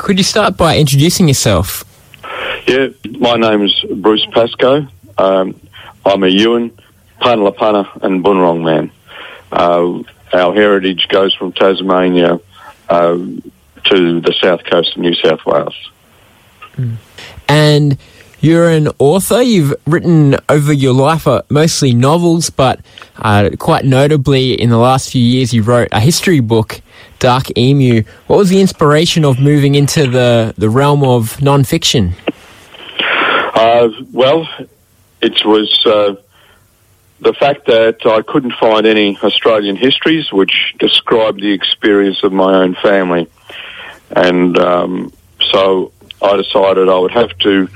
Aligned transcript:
could 0.00 0.16
you 0.16 0.24
start 0.24 0.56
by 0.56 0.78
introducing 0.78 1.28
yourself? 1.28 1.84
Yeah, 2.66 2.88
my 3.18 3.36
name 3.36 3.62
is 3.62 3.84
Bruce 3.96 4.24
Pascoe. 4.32 4.86
Um, 5.18 5.60
I'm 6.06 6.22
a 6.22 6.26
Yuin, 6.26 6.72
Punalapana 7.20 8.02
and 8.02 8.24
Bunurong 8.24 8.64
man. 8.64 8.90
Uh, 9.52 10.02
our 10.32 10.54
heritage 10.54 11.06
goes 11.08 11.34
from 11.34 11.52
Tasmania 11.52 12.40
uh, 12.88 13.18
to 13.84 14.20
the 14.20 14.34
south 14.40 14.64
coast 14.64 14.96
of 14.96 15.02
New 15.02 15.14
South 15.14 15.44
Wales. 15.44 15.90
And 17.48 17.98
you're 18.40 18.68
an 18.68 18.88
author. 18.98 19.42
You've 19.42 19.74
written 19.86 20.36
over 20.48 20.72
your 20.72 20.94
life 20.94 21.26
uh, 21.26 21.42
mostly 21.48 21.92
novels, 21.92 22.50
but 22.50 22.80
uh, 23.16 23.50
quite 23.58 23.84
notably 23.84 24.52
in 24.52 24.70
the 24.70 24.78
last 24.78 25.10
few 25.10 25.22
years, 25.22 25.52
you 25.52 25.62
wrote 25.62 25.88
a 25.92 26.00
history 26.00 26.40
book, 26.40 26.80
Dark 27.18 27.56
Emu. 27.56 28.02
What 28.26 28.36
was 28.36 28.48
the 28.48 28.60
inspiration 28.60 29.24
of 29.24 29.38
moving 29.38 29.74
into 29.74 30.06
the, 30.06 30.54
the 30.56 30.70
realm 30.70 31.04
of 31.04 31.40
non-fiction? 31.42 32.14
Uh, 33.54 33.90
well, 34.12 34.48
it 35.20 35.44
was 35.44 35.84
uh, 35.84 36.16
the 37.20 37.34
fact 37.34 37.66
that 37.66 38.06
I 38.06 38.22
couldn't 38.22 38.54
find 38.54 38.86
any 38.86 39.18
Australian 39.18 39.76
histories 39.76 40.32
which 40.32 40.74
described 40.78 41.42
the 41.42 41.52
experience 41.52 42.22
of 42.22 42.32
my 42.32 42.54
own 42.54 42.74
family. 42.76 43.28
And 44.10 44.58
um, 44.58 45.12
so 45.50 45.92
I 46.22 46.36
decided 46.36 46.88
I 46.88 46.98
would 46.98 47.12
have 47.12 47.36
to 47.40 47.68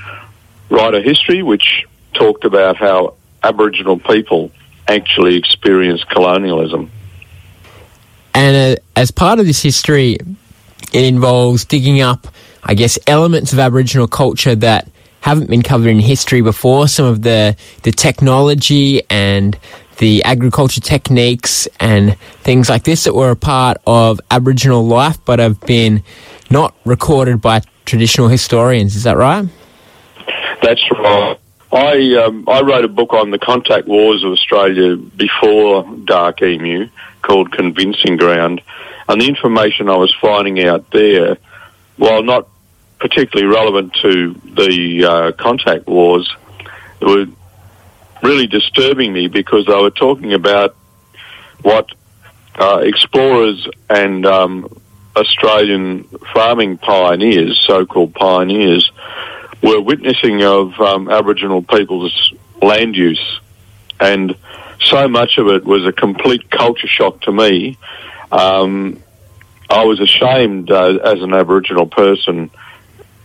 write 0.69 0.93
a 0.93 1.01
history 1.01 1.43
which 1.43 1.85
talked 2.13 2.45
about 2.45 2.77
how 2.77 3.15
Aboriginal 3.43 3.99
people 3.99 4.51
actually 4.87 5.35
experienced 5.35 6.09
colonialism. 6.09 6.91
And 8.33 8.77
uh, 8.77 8.81
as 8.95 9.11
part 9.11 9.39
of 9.39 9.45
this 9.45 9.61
history, 9.61 10.17
it 10.93 11.03
involves 11.05 11.65
digging 11.65 12.01
up, 12.01 12.27
I 12.63 12.73
guess, 12.73 12.99
elements 13.07 13.53
of 13.53 13.59
Aboriginal 13.59 14.07
culture 14.07 14.55
that 14.55 14.89
haven't 15.21 15.49
been 15.49 15.63
covered 15.63 15.87
in 15.87 15.99
history 15.99 16.41
before. 16.41 16.87
Some 16.87 17.05
of 17.05 17.21
the 17.21 17.55
the 17.83 17.91
technology 17.91 19.01
and 19.09 19.57
the 19.97 20.23
agriculture 20.23 20.81
techniques 20.81 21.67
and 21.79 22.17
things 22.43 22.69
like 22.69 22.83
this 22.83 23.05
that 23.05 23.15
were 23.15 23.31
a 23.31 23.35
part 23.35 23.77
of 23.87 24.19
Aboriginal 24.29 24.85
life, 24.85 25.17
but 25.25 25.39
have 25.39 25.59
been 25.61 26.03
not 26.49 26.75
recorded 26.85 27.41
by 27.41 27.61
traditional 27.85 28.27
historians. 28.27 28.95
Is 28.95 29.03
that 29.03 29.17
right? 29.17 29.47
That's 30.61 30.83
right. 30.91 31.37
I 31.71 32.23
um, 32.23 32.45
I 32.47 32.61
wrote 32.61 32.85
a 32.85 32.89
book 32.89 33.13
on 33.13 33.31
the 33.31 33.39
contact 33.39 33.87
wars 33.87 34.23
of 34.23 34.31
Australia 34.31 34.95
before 34.95 35.83
Dark 36.05 36.41
Emu 36.41 36.89
called 37.21 37.51
Convincing 37.51 38.17
Ground, 38.17 38.61
and 39.09 39.21
the 39.21 39.27
information 39.27 39.89
I 39.89 39.97
was 39.97 40.15
finding 40.21 40.63
out 40.65 40.89
there, 40.91 41.37
while 41.97 42.23
not 42.23 42.47
particularly 42.99 43.51
relevant 43.51 43.93
to 44.01 44.33
the 44.33 45.05
uh, 45.05 45.31
contact 45.33 45.87
wars, 45.87 46.33
were 47.01 47.25
really 48.23 48.47
disturbing 48.47 49.11
me 49.11 49.27
because 49.27 49.65
they 49.65 49.75
were 49.75 49.91
talking 49.91 50.33
about 50.33 50.75
what 51.61 51.89
uh, 52.55 52.79
explorers 52.83 53.67
and 53.89 54.25
um, 54.25 54.81
Australian 55.15 56.03
farming 56.33 56.77
pioneers, 56.77 57.61
so-called 57.65 58.13
pioneers, 58.13 58.91
were 59.61 59.81
witnessing 59.81 60.43
of 60.43 60.79
um, 60.79 61.09
Aboriginal 61.09 61.61
people's 61.61 62.33
land 62.61 62.95
use, 62.95 63.39
and 63.99 64.35
so 64.81 65.07
much 65.07 65.37
of 65.37 65.47
it 65.47 65.65
was 65.65 65.85
a 65.85 65.91
complete 65.91 66.49
culture 66.49 66.87
shock 66.87 67.21
to 67.21 67.31
me. 67.31 67.77
Um, 68.31 69.01
I 69.69 69.85
was 69.85 69.99
ashamed 69.99 70.69
uh, 70.71 70.97
as 71.03 71.21
an 71.21 71.33
Aboriginal 71.33 71.87
person 71.87 72.51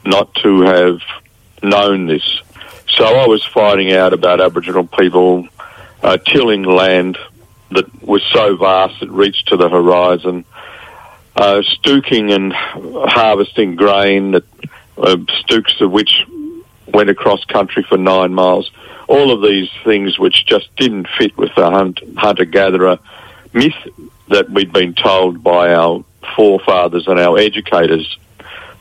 not 0.05 0.35
to 0.37 0.63
have 0.63 1.01
known 1.63 2.07
this. 2.07 2.41
So 2.89 3.05
I 3.05 3.27
was 3.27 3.45
finding 3.45 3.93
out 3.93 4.13
about 4.13 4.41
Aboriginal 4.41 4.87
people 4.87 5.49
uh, 6.03 6.17
tilling 6.19 6.63
land 6.63 7.19
that 7.71 8.03
was 8.03 8.23
so 8.33 8.57
vast 8.57 9.03
it 9.03 9.11
reached 9.11 9.49
to 9.49 9.57
the 9.57 9.69
horizon, 9.69 10.45
uh, 11.37 11.63
stooking 11.63 12.33
and 12.33 12.53
harvesting 12.53 13.77
grain 13.77 14.33
that 14.33 14.45
uh, 14.99 15.17
stooks 15.39 15.81
of 15.81 15.91
which 15.91 16.27
went 16.89 17.11
across 17.11 17.45
country 17.45 17.83
for 17.83 17.97
nine 17.97 18.35
miles. 18.35 18.71
All 19.09 19.33
of 19.33 19.43
these 19.43 19.71
things 19.85 20.19
which 20.19 20.47
just 20.47 20.75
didn't 20.77 21.09
fit 21.19 21.37
with 21.37 21.55
the 21.55 21.71
hunt, 21.71 22.01
hunter-gatherer 22.17 22.99
myth 23.53 23.75
that 24.29 24.49
we'd 24.51 24.73
been 24.73 24.95
told 24.95 25.43
by 25.43 25.75
our 25.75 26.05
forefathers 26.37 27.09
and 27.09 27.19
our 27.19 27.39
educators. 27.39 28.19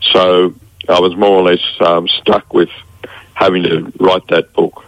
So 0.01 0.53
I 0.87 0.99
was 0.99 1.15
more 1.15 1.31
or 1.31 1.43
less 1.43 1.63
um, 1.79 2.07
stuck 2.07 2.53
with 2.53 2.69
having 3.33 3.63
to 3.63 3.91
write 3.99 4.27
that 4.27 4.53
book. 4.53 4.83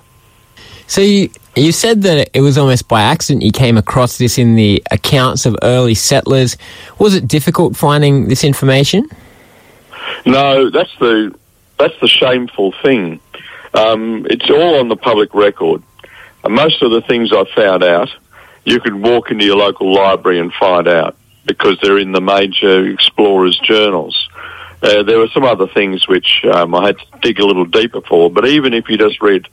So 0.87 1.01
you, 1.01 1.29
you 1.55 1.71
said 1.71 2.01
that 2.03 2.29
it 2.33 2.41
was 2.41 2.57
almost 2.57 2.87
by 2.87 3.01
accident 3.01 3.43
you 3.43 3.51
came 3.51 3.77
across 3.77 4.17
this 4.17 4.37
in 4.37 4.55
the 4.55 4.83
accounts 4.91 5.45
of 5.45 5.55
early 5.63 5.95
settlers. 5.95 6.57
Was 6.99 7.15
it 7.15 7.27
difficult 7.27 7.75
finding 7.75 8.27
this 8.27 8.43
information? 8.43 9.07
No, 10.25 10.69
that's 10.69 10.91
the 10.99 11.35
that's 11.77 11.99
the 11.99 12.07
shameful 12.07 12.73
thing. 12.83 13.19
Um, 13.73 14.27
it's 14.29 14.49
all 14.49 14.79
on 14.79 14.89
the 14.89 14.95
public 14.95 15.33
record. 15.33 15.81
And 16.43 16.53
most 16.53 16.81
of 16.81 16.91
the 16.91 17.01
things 17.01 17.31
I 17.31 17.45
found 17.55 17.83
out, 17.83 18.09
you 18.65 18.79
can 18.79 19.01
walk 19.01 19.31
into 19.31 19.45
your 19.45 19.55
local 19.55 19.93
library 19.93 20.39
and 20.39 20.53
find 20.53 20.87
out 20.87 21.15
because 21.45 21.77
they're 21.81 21.97
in 21.97 22.11
the 22.11 22.21
major 22.21 22.85
explorers' 22.87 23.59
journals. 23.59 24.29
Uh, 24.83 25.03
there 25.03 25.19
were 25.19 25.29
some 25.29 25.43
other 25.43 25.67
things 25.67 26.07
which 26.07 26.43
um, 26.51 26.73
I 26.73 26.87
had 26.87 26.97
to 26.97 27.05
dig 27.21 27.39
a 27.39 27.45
little 27.45 27.65
deeper 27.65 28.01
for, 28.01 28.29
but 28.31 28.47
even 28.47 28.73
if 28.73 28.89
you 28.89 28.97
just 28.97 29.21
read 29.21 29.47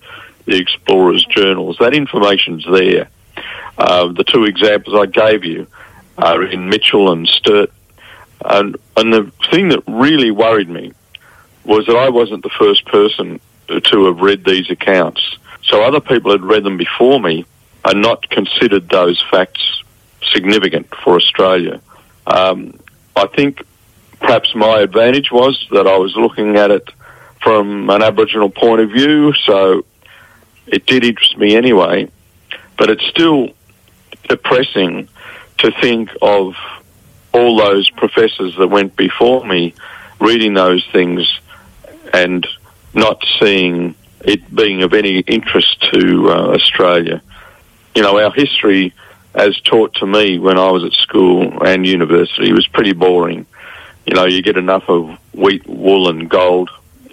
the 0.47 0.57
explorers' 0.57 1.25
journals, 1.27 1.77
that 1.81 1.95
information's 1.95 2.65
there. 2.71 3.09
Uh, 3.77 4.09
the 4.13 4.25
two 4.25 4.45
examples 4.45 4.97
I 4.99 5.07
gave 5.07 5.45
you 5.45 5.67
are 6.17 6.43
in 6.43 6.69
Mitchell 6.69 7.13
and 7.13 7.29
Sturt. 7.29 7.71
And, 8.45 8.77
and 8.97 9.13
the 9.13 9.33
thing 9.51 9.69
that 9.71 9.83
really 9.87 10.31
worried 10.31 10.69
me 10.69 10.93
was 11.65 11.87
that 11.87 11.97
I 11.97 12.09
wasn't 12.09 12.43
the 12.43 12.51
first 12.51 12.87
person 12.87 13.41
to 13.69 14.07
have 14.07 14.21
read 14.21 14.45
these 14.45 14.71
accounts. 14.71 15.37
So 15.65 15.83
other 15.83 16.01
people 16.01 16.31
had 16.31 16.43
read 16.43 16.65
them 16.65 16.77
before 16.77 17.21
me 17.21 17.45
and 17.85 18.01
not 18.01 18.29
considered 18.31 18.89
those 18.89 19.23
facts 19.31 19.83
significant 20.33 20.87
for 21.05 21.17
Australia. 21.17 21.81
Um, 22.27 22.79
I 23.15 23.27
think 23.27 23.65
perhaps 24.21 24.55
my 24.55 24.81
advantage 24.81 25.31
was 25.31 25.67
that 25.73 25.87
I 25.87 25.97
was 25.97 26.15
looking 26.17 26.57
at 26.57 26.71
it 26.71 26.89
from 27.43 27.89
an 27.91 28.03
Aboriginal 28.03 28.51
point 28.51 28.81
of 28.81 28.91
view, 28.91 29.33
so 29.45 29.85
it 30.67 30.87
did 30.87 31.05
interest 31.05 31.37
me 31.37 31.57
anyway. 31.57 32.09
But 32.77 32.91
it's 32.91 33.07
still 33.07 33.49
depressing 34.29 35.09
to 35.59 35.71
think 35.81 36.11
of 36.23 36.55
all 37.39 37.57
those 37.57 37.89
professors 37.91 38.57
that 38.59 38.69
went 38.69 38.97
before 38.97 39.45
me 39.45 39.75
reading 40.21 40.55
those 40.55 40.87
things 40.93 41.41
and 42.13 42.47
not 42.95 43.23
seeing 43.39 43.95
it 44.25 44.55
being 44.55 44.83
of 44.83 44.93
any 44.95 45.21
interest 45.21 45.81
to 45.93 46.31
uh, 46.31 46.55
Australia. 46.55 47.23
You 47.95 48.03
know, 48.03 48.19
our 48.19 48.33
history, 48.33 48.93
as 49.35 49.59
taught 49.61 49.95
to 49.97 50.07
me 50.07 50.39
when 50.39 50.59
I 50.59 50.71
was 50.71 50.85
at 50.85 50.93
school 50.93 51.67
and 51.67 51.87
university, 51.87 52.53
was 52.53 52.67
pretty 52.69 52.93
boring. 52.93 53.47
You 54.07 54.15
know, 54.15 54.25
you 54.25 54.43
get 54.43 54.57
enough 54.57 54.89
of 54.89 55.19
wheat, 55.33 55.67
wool, 55.67 56.09
and 56.09 56.29
gold, 56.29 56.71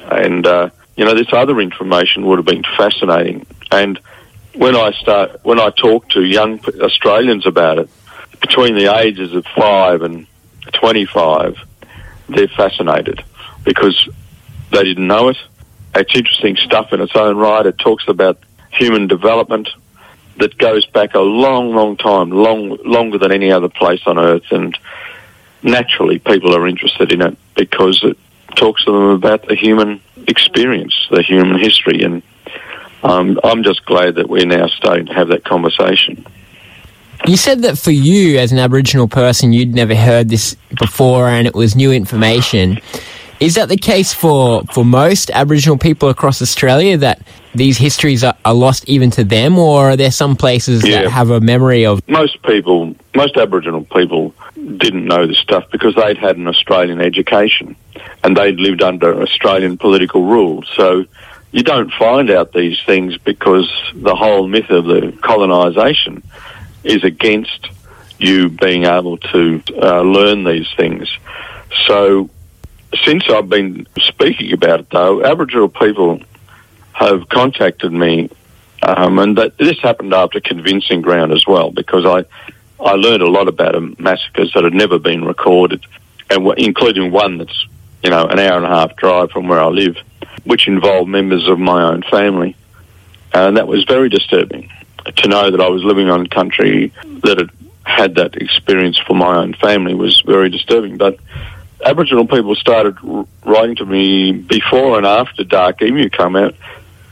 and 0.09 0.45
uh, 0.45 0.69
you 0.95 1.05
know 1.05 1.13
this 1.13 1.27
other 1.33 1.59
information 1.59 2.25
would 2.25 2.39
have 2.39 2.45
been 2.45 2.63
fascinating. 2.77 3.45
And 3.71 3.99
when 4.55 4.75
I 4.75 4.91
start, 4.91 5.43
when 5.43 5.59
I 5.59 5.69
talk 5.71 6.09
to 6.09 6.23
young 6.23 6.59
Australians 6.81 7.45
about 7.45 7.79
it, 7.79 7.89
between 8.45 8.75
the 8.75 8.95
ages 8.95 9.33
of 9.33 9.45
five 9.55 10.01
and 10.01 10.27
twenty-five, 10.73 11.57
they're 12.29 12.47
fascinated 12.49 13.23
because 13.63 13.97
they 14.71 14.83
didn't 14.83 15.07
know 15.07 15.29
it. 15.29 15.37
It's 15.95 16.15
interesting 16.15 16.55
stuff 16.57 16.93
in 16.93 17.01
its 17.01 17.15
own 17.15 17.37
right. 17.37 17.65
It 17.65 17.77
talks 17.77 18.07
about 18.07 18.37
human 18.71 19.07
development 19.07 19.69
that 20.37 20.57
goes 20.57 20.85
back 20.85 21.15
a 21.15 21.19
long, 21.19 21.73
long 21.73 21.97
time, 21.97 22.29
long 22.29 22.77
longer 22.83 23.17
than 23.17 23.31
any 23.31 23.51
other 23.51 23.69
place 23.69 24.01
on 24.05 24.19
earth, 24.19 24.51
and 24.51 24.77
naturally 25.63 26.19
people 26.19 26.55
are 26.55 26.67
interested 26.67 27.11
in 27.11 27.21
it 27.21 27.37
because 27.55 28.03
it 28.03 28.17
talks 28.55 28.85
to 28.85 28.91
them 28.91 29.09
about 29.09 29.47
the 29.47 29.55
human 29.55 30.01
experience, 30.27 30.93
the 31.09 31.23
human 31.23 31.57
history, 31.57 32.03
and 32.03 32.21
um, 33.01 33.39
I'm 33.43 33.63
just 33.63 33.85
glad 33.85 34.15
that 34.15 34.29
we're 34.29 34.45
now 34.45 34.67
starting 34.67 35.05
to 35.07 35.13
have 35.13 35.29
that 35.29 35.43
conversation. 35.43 36.25
You 37.27 37.37
said 37.37 37.61
that 37.63 37.77
for 37.77 37.91
you, 37.91 38.37
as 38.37 38.51
an 38.51 38.59
Aboriginal 38.59 39.07
person, 39.07 39.51
you'd 39.53 39.73
never 39.73 39.95
heard 39.95 40.29
this 40.29 40.55
before 40.79 41.27
and 41.27 41.47
it 41.47 41.55
was 41.55 41.75
new 41.75 41.91
information. 41.91 42.79
Is 43.39 43.55
that 43.55 43.67
the 43.67 43.77
case 43.77 44.13
for, 44.13 44.63
for 44.73 44.85
most 44.85 45.29
Aboriginal 45.31 45.77
people 45.77 46.09
across 46.09 46.41
Australia 46.41 46.97
that 46.97 47.21
these 47.53 47.77
histories 47.77 48.23
are, 48.23 48.35
are 48.45 48.53
lost 48.53 48.87
even 48.87 49.09
to 49.11 49.23
them, 49.23 49.57
or 49.57 49.91
are 49.91 49.95
there 49.97 50.11
some 50.11 50.35
places 50.35 50.85
Yeah. 50.87 51.03
that 51.03 51.09
have 51.11 51.31
a 51.31 51.41
memory 51.41 51.85
of? 51.85 52.01
Most 52.07 52.41
people, 52.43 52.95
most 53.15 53.35
Aboriginal 53.37 53.83
people 53.85 54.33
didn't 54.77 55.05
know 55.05 55.25
this 55.27 55.37
stuff 55.39 55.65
because 55.71 55.95
they'd 55.95 56.17
had 56.17 56.37
an 56.37 56.47
Australian 56.47 57.01
education 57.01 57.75
and 58.23 58.37
they'd 58.37 58.57
lived 58.59 58.81
under 58.81 59.21
Australian 59.21 59.77
political 59.77 60.23
rule. 60.23 60.63
So 60.75 61.05
you 61.51 61.63
don't 61.63 61.91
find 61.93 62.29
out 62.29 62.53
these 62.53 62.77
things 62.85 63.17
because 63.17 63.69
the 63.95 64.15
whole 64.15 64.47
myth 64.47 64.69
of 64.69 64.85
the 64.85 65.11
colonisation 65.21 66.23
is 66.85 67.03
against 67.03 67.69
you 68.17 68.49
being 68.49 68.85
able 68.85 69.17
to 69.17 69.61
uh, 69.81 70.01
learn 70.01 70.43
these 70.43 70.67
things. 70.77 71.09
So 71.87 72.29
since 73.03 73.23
I've 73.29 73.49
been 73.49 73.87
speaking 73.99 74.53
about 74.53 74.81
it, 74.81 74.89
though, 74.89 75.23
Aboriginal 75.23 75.67
people 75.67 76.21
have 76.93 77.27
contacted 77.27 77.91
me, 77.91 78.29
um, 78.81 79.19
and 79.19 79.37
that, 79.37 79.57
this 79.57 79.79
happened 79.79 80.13
after 80.13 80.39
convincing 80.39 81.01
ground 81.01 81.33
as 81.33 81.45
well, 81.45 81.71
because 81.71 82.05
I 82.05 82.25
I 82.77 82.91
learned 82.93 83.23
a 83.23 83.29
lot 83.29 83.47
about 83.47 83.99
massacres 83.99 84.51
that 84.53 84.63
had 84.63 84.73
never 84.73 84.99
been 84.99 85.23
recorded, 85.23 85.85
and 86.29 86.47
including 86.57 87.11
one 87.11 87.37
that's 87.39 87.65
you 88.03 88.11
know 88.11 88.25
an 88.27 88.39
hour 88.39 88.57
and 88.57 88.65
a 88.65 88.69
half 88.69 88.95
drive 88.95 89.31
from 89.31 89.47
where 89.47 89.59
I 89.59 89.67
live, 89.67 89.97
which 90.43 90.67
involved 90.67 91.09
members 91.09 91.47
of 91.47 91.59
my 91.59 91.83
own 91.83 92.03
family, 92.03 92.55
and 93.33 93.57
that 93.57 93.67
was 93.67 93.83
very 93.85 94.09
disturbing 94.09 94.69
to 95.05 95.27
know 95.27 95.51
that 95.51 95.61
I 95.61 95.69
was 95.69 95.83
living 95.83 96.09
on 96.09 96.25
a 96.25 96.29
country 96.29 96.93
that 97.23 97.37
had 97.37 97.49
had 97.85 98.15
that 98.15 98.35
experience 98.35 98.97
for 98.97 99.13
my 99.13 99.37
own 99.37 99.53
family 99.53 99.93
was 99.93 100.21
very 100.21 100.49
disturbing. 100.49 100.97
But 100.97 101.19
Aboriginal 101.83 102.27
people 102.27 102.55
started 102.55 102.97
writing 103.45 103.75
to 103.75 103.85
me 103.85 104.31
before 104.31 104.97
and 104.97 105.05
after 105.05 105.43
Dark 105.43 105.81
Emu 105.81 106.09
came 106.09 106.35
out 106.35 106.55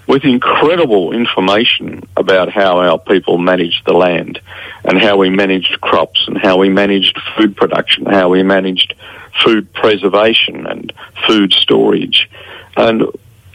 with 0.08 0.26
incredible 0.26 1.14
information 1.14 2.02
about 2.18 2.52
how 2.52 2.80
our 2.80 2.98
people 2.98 3.38
managed 3.38 3.86
the 3.86 3.94
land 3.94 4.40
and 4.84 5.00
how 5.00 5.16
we 5.16 5.30
managed 5.30 5.80
crops 5.80 6.26
and 6.28 6.38
how 6.38 6.58
we 6.58 6.70
managed 6.70 7.18
food 7.38 7.56
production, 7.56 8.06
how 8.06 8.30
we 8.30 8.44
managed 8.44 8.96
food 9.44 9.72
preservation 9.74 10.66
and 10.68 10.92
food 11.28 11.54
storage. 11.54 12.30
And 12.76 13.04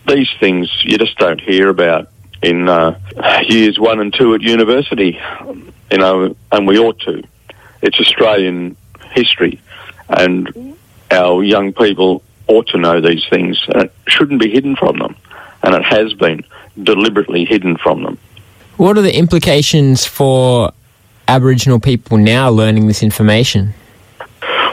these 0.06 0.30
things 0.40 0.70
you 0.84 0.96
just 0.96 1.18
don't 1.18 1.40
hear 1.40 1.68
about 1.68 2.08
in 2.42 2.68
uh, 2.68 2.98
years 3.46 3.78
one 3.78 4.00
and 4.00 4.12
two 4.12 4.34
at 4.34 4.42
university, 4.42 5.18
you 5.90 5.98
know, 5.98 6.36
and 6.52 6.66
we 6.66 6.78
ought 6.78 6.98
to. 7.00 7.22
It's 7.82 8.00
Australian 8.00 8.76
history, 9.12 9.60
and 10.08 10.76
our 11.10 11.42
young 11.42 11.72
people 11.72 12.22
ought 12.46 12.66
to 12.68 12.78
know 12.78 13.00
these 13.00 13.24
things, 13.28 13.60
and 13.68 13.84
it 13.84 13.92
shouldn't 14.08 14.40
be 14.40 14.50
hidden 14.50 14.76
from 14.76 14.98
them, 14.98 15.16
and 15.62 15.74
it 15.74 15.84
has 15.84 16.12
been 16.14 16.44
deliberately 16.82 17.44
hidden 17.44 17.76
from 17.76 18.02
them. 18.02 18.18
What 18.76 18.96
are 18.96 19.02
the 19.02 19.16
implications 19.16 20.06
for 20.06 20.72
Aboriginal 21.26 21.80
people 21.80 22.16
now 22.16 22.48
learning 22.48 22.86
this 22.86 23.02
information? 23.02 23.74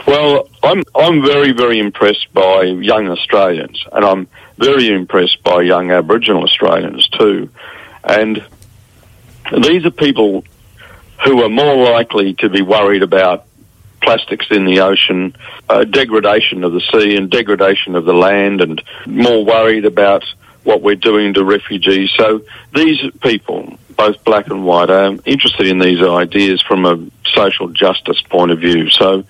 Well, 0.06 0.48
I'm 0.62 0.84
I'm 0.94 1.22
very 1.22 1.52
very 1.52 1.78
impressed 1.78 2.32
by 2.32 2.62
young 2.62 3.08
Australians, 3.08 3.82
and 3.92 4.04
I'm 4.04 4.28
very 4.58 4.88
impressed 4.88 5.42
by 5.42 5.62
young 5.62 5.90
Aboriginal 5.90 6.44
Australians 6.44 7.08
too, 7.08 7.50
and 8.04 8.44
these 9.52 9.84
are 9.84 9.90
people 9.90 10.44
who 11.24 11.42
are 11.42 11.48
more 11.48 11.76
likely 11.76 12.34
to 12.34 12.48
be 12.48 12.62
worried 12.62 13.02
about 13.02 13.46
plastics 14.02 14.46
in 14.50 14.64
the 14.64 14.80
ocean, 14.80 15.34
uh, 15.68 15.84
degradation 15.84 16.64
of 16.64 16.72
the 16.72 16.80
sea 16.80 17.16
and 17.16 17.30
degradation 17.30 17.96
of 17.96 18.04
the 18.04 18.12
land, 18.12 18.60
and 18.60 18.82
more 19.06 19.44
worried 19.44 19.84
about 19.84 20.24
what 20.64 20.82
we're 20.82 20.96
doing 20.96 21.34
to 21.34 21.44
refugees. 21.44 22.10
So 22.16 22.42
these 22.74 22.98
people, 23.20 23.78
both 23.96 24.22
black 24.24 24.48
and 24.48 24.64
white, 24.64 24.90
are 24.90 25.16
interested 25.24 25.66
in 25.66 25.78
these 25.78 26.02
ideas 26.02 26.60
from 26.62 26.84
a 26.84 27.06
social 27.34 27.68
justice 27.68 28.20
point 28.22 28.50
of 28.50 28.58
view. 28.58 28.90
So 28.90 29.24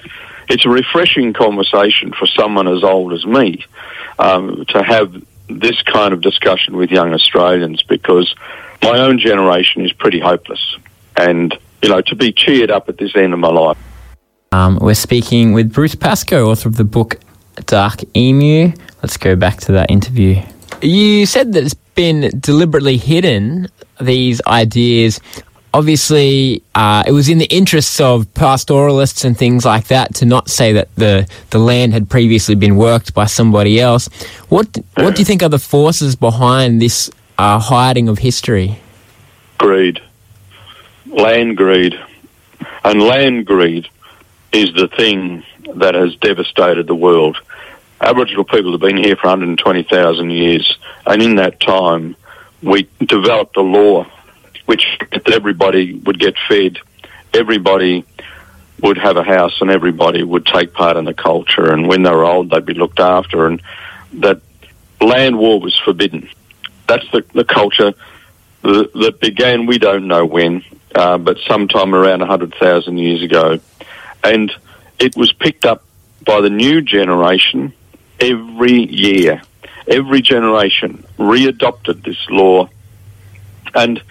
it's 0.48 0.64
a 0.64 0.68
refreshing 0.68 1.32
conversation 1.32 2.12
for 2.12 2.26
someone 2.26 2.68
as 2.68 2.82
old 2.84 3.12
as 3.12 3.24
me 3.26 3.64
um, 4.18 4.64
to 4.68 4.82
have 4.82 5.14
this 5.48 5.80
kind 5.82 6.12
of 6.12 6.20
discussion 6.20 6.76
with 6.76 6.90
young 6.90 7.12
Australians 7.12 7.82
because 7.82 8.34
my 8.82 8.98
own 8.98 9.18
generation 9.18 9.84
is 9.84 9.92
pretty 9.92 10.20
hopeless. 10.20 10.76
And, 11.16 11.56
you 11.82 11.88
know, 11.88 12.00
to 12.02 12.14
be 12.14 12.32
cheered 12.32 12.70
up 12.70 12.88
at 12.88 12.98
this 12.98 13.16
end 13.16 13.32
of 13.32 13.38
my 13.38 13.48
life. 13.48 13.78
Um, 14.52 14.78
we're 14.80 14.94
speaking 14.94 15.52
with 15.52 15.72
Bruce 15.72 15.94
Pascoe, 15.94 16.50
author 16.50 16.68
of 16.68 16.76
the 16.76 16.84
book 16.84 17.18
Dark 17.66 18.00
Emu. 18.16 18.72
Let's 19.02 19.16
go 19.16 19.36
back 19.36 19.58
to 19.62 19.72
that 19.72 19.90
interview. 19.90 20.42
You 20.82 21.26
said 21.26 21.52
that 21.54 21.64
it's 21.64 21.74
been 21.74 22.38
deliberately 22.38 22.98
hidden, 22.98 23.68
these 24.00 24.40
ideas. 24.46 25.20
Obviously, 25.76 26.62
uh, 26.74 27.04
it 27.06 27.12
was 27.12 27.28
in 27.28 27.36
the 27.36 27.54
interests 27.54 28.00
of 28.00 28.32
pastoralists 28.32 29.26
and 29.26 29.36
things 29.36 29.66
like 29.66 29.88
that 29.88 30.14
to 30.14 30.24
not 30.24 30.48
say 30.48 30.72
that 30.72 30.88
the, 30.94 31.28
the 31.50 31.58
land 31.58 31.92
had 31.92 32.08
previously 32.08 32.54
been 32.54 32.76
worked 32.76 33.12
by 33.12 33.26
somebody 33.26 33.78
else. 33.78 34.08
What 34.48 34.78
what 34.94 35.14
do 35.14 35.20
you 35.20 35.26
think 35.26 35.42
are 35.42 35.50
the 35.50 35.58
forces 35.58 36.16
behind 36.16 36.80
this 36.80 37.10
uh, 37.36 37.58
hiding 37.58 38.08
of 38.08 38.16
history? 38.16 38.78
Greed, 39.58 40.00
land 41.08 41.58
greed, 41.58 41.94
and 42.82 43.02
land 43.02 43.44
greed 43.44 43.86
is 44.52 44.72
the 44.72 44.88
thing 44.88 45.44
that 45.74 45.94
has 45.94 46.16
devastated 46.16 46.86
the 46.86 46.94
world. 46.94 47.36
Aboriginal 48.00 48.44
people 48.44 48.72
have 48.72 48.80
been 48.80 48.96
here 48.96 49.16
for 49.16 49.28
120,000 49.28 50.30
years, 50.30 50.78
and 51.04 51.20
in 51.20 51.34
that 51.36 51.60
time, 51.60 52.16
we 52.62 52.88
developed 53.00 53.58
a 53.58 53.60
law 53.60 54.06
which 54.66 54.98
everybody 55.26 55.94
would 55.94 56.18
get 56.18 56.34
fed, 56.48 56.78
everybody 57.32 58.04
would 58.82 58.98
have 58.98 59.16
a 59.16 59.22
house, 59.22 59.60
and 59.60 59.70
everybody 59.70 60.22
would 60.22 60.44
take 60.44 60.74
part 60.74 60.96
in 60.96 61.04
the 61.04 61.14
culture. 61.14 61.72
And 61.72 61.88
when 61.88 62.02
they 62.02 62.10
were 62.10 62.24
old, 62.24 62.50
they'd 62.50 62.66
be 62.66 62.74
looked 62.74 63.00
after, 63.00 63.46
and 63.46 63.62
that 64.14 64.40
land 65.00 65.38
war 65.38 65.60
was 65.60 65.76
forbidden. 65.78 66.28
That's 66.86 67.10
the, 67.10 67.24
the 67.32 67.44
culture 67.44 67.94
that 68.62 69.18
began, 69.20 69.66
we 69.66 69.78
don't 69.78 70.08
know 70.08 70.26
when, 70.26 70.64
uh, 70.94 71.18
but 71.18 71.38
sometime 71.46 71.94
around 71.94 72.20
100,000 72.20 72.98
years 72.98 73.22
ago. 73.22 73.60
And 74.24 74.52
it 74.98 75.16
was 75.16 75.32
picked 75.32 75.64
up 75.64 75.84
by 76.24 76.40
the 76.40 76.50
new 76.50 76.82
generation 76.82 77.72
every 78.18 78.84
year. 78.84 79.42
Every 79.86 80.20
generation 80.20 81.04
readopted 81.16 82.02
this 82.02 82.18
law. 82.28 82.68
And 83.74 84.02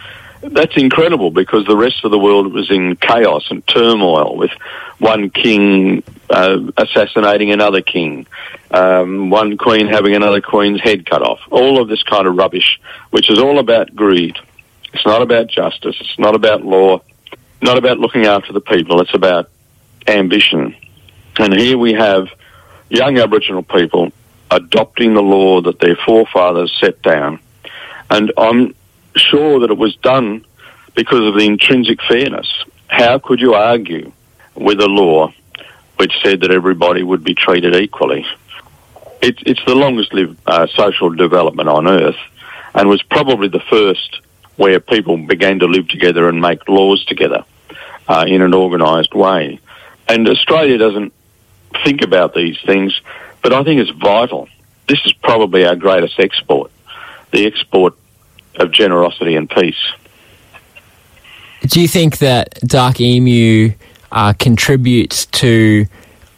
that's 0.52 0.78
incredible 0.78 1.32
because 1.32 1.66
the 1.66 1.76
rest 1.76 2.04
of 2.04 2.12
the 2.12 2.20
world 2.20 2.52
was 2.54 2.70
in 2.70 2.96
chaos 2.96 3.46
and 3.50 3.66
turmoil 3.68 4.36
with 4.38 4.52
one 5.00 5.30
king 5.30 6.04
uh, 6.30 6.60
assassinating 6.78 7.52
another 7.52 7.82
king, 7.82 8.26
um, 8.72 9.30
one 9.30 9.58
queen 9.58 9.88
having 9.88 10.16
another 10.16 10.42
queen's 10.42 10.82
head 10.82 11.06
cut 11.06 11.22
off. 11.22 11.40
All 11.52 11.82
of 11.82 11.88
this 11.88 12.04
kind 12.04 12.28
of 12.28 12.36
rubbish, 12.36 12.80
which 13.12 13.30
is 13.30 13.40
all 13.40 13.60
about 13.60 13.96
greed. 13.96 14.38
It's 14.94 15.06
not 15.06 15.22
about 15.22 15.48
justice. 15.48 15.96
It's 16.00 16.20
not 16.20 16.36
about 16.36 16.64
law. 16.64 17.02
Not 17.62 17.78
about 17.78 18.00
looking 18.00 18.26
after 18.26 18.54
the 18.54 18.62
people. 18.62 19.02
It's 19.02 19.14
about 19.14 19.50
ambition. 20.08 20.76
And 21.38 21.54
here 21.54 21.78
we 21.78 21.94
have 21.94 22.28
young 22.90 23.18
Aboriginal 23.18 23.64
people 23.64 24.12
adopting 24.52 25.14
the 25.14 25.22
law 25.22 25.62
that 25.62 25.80
their 25.80 25.98
forefathers 26.06 26.76
set 26.80 27.02
down. 27.02 27.40
And 28.10 28.32
I'm 28.38 28.76
sure 29.16 29.60
that 29.62 29.72
it 29.72 29.78
was 29.78 29.96
done 29.98 30.46
because 30.96 31.28
of 31.28 31.36
the 31.36 31.46
intrinsic 31.46 32.02
fairness. 32.04 32.48
How 32.88 33.20
could 33.20 33.40
you 33.40 33.54
argue 33.54 34.12
with 34.56 34.80
a 34.80 34.88
law 34.88 35.34
which 35.98 36.14
said 36.24 36.42
that 36.42 36.52
everybody 36.52 37.04
would 37.04 37.24
be 37.24 37.34
treated 37.34 37.76
equally? 37.76 38.26
It, 39.22 39.40
it's 39.46 39.64
the 39.66 39.76
longest 39.76 40.14
lived 40.14 40.38
uh, 40.46 40.68
social 40.68 41.10
development 41.10 41.70
on 41.70 41.88
earth 41.88 42.18
and 42.74 42.90
was 42.90 43.02
probably 43.04 43.48
the 43.48 43.62
first 43.62 44.22
where 44.58 44.80
people 44.80 45.18
began 45.18 45.60
to 45.60 45.66
live 45.66 45.88
together 45.88 46.30
and 46.30 46.42
make 46.42 46.68
laws 46.70 47.04
together 47.06 47.44
uh, 48.08 48.26
in 48.28 48.42
an 48.42 48.54
organised 48.54 49.14
way. 49.14 49.60
And 50.08 50.28
Australia 50.30 50.78
doesn't 50.78 51.14
think 51.84 52.02
about 52.02 52.34
these 52.34 52.58
things, 52.66 53.00
but 53.42 53.54
I 53.54 53.64
think 53.64 53.82
it's 53.82 53.92
vital. 53.92 54.48
This 54.88 55.00
is 55.06 55.14
probably 55.14 55.66
our 55.66 55.76
greatest 55.76 56.20
export, 56.20 56.72
the 57.32 57.46
export 57.48 57.96
of 58.58 58.72
generosity 58.72 59.36
and 59.36 59.50
peace. 59.50 59.94
Do 61.68 61.82
you 61.82 61.88
think 61.88 62.20
that 62.20 62.60
Dark 62.62 63.02
Emu 63.02 63.72
uh, 64.12 64.34
contributes 64.34 65.26
to 65.28 65.88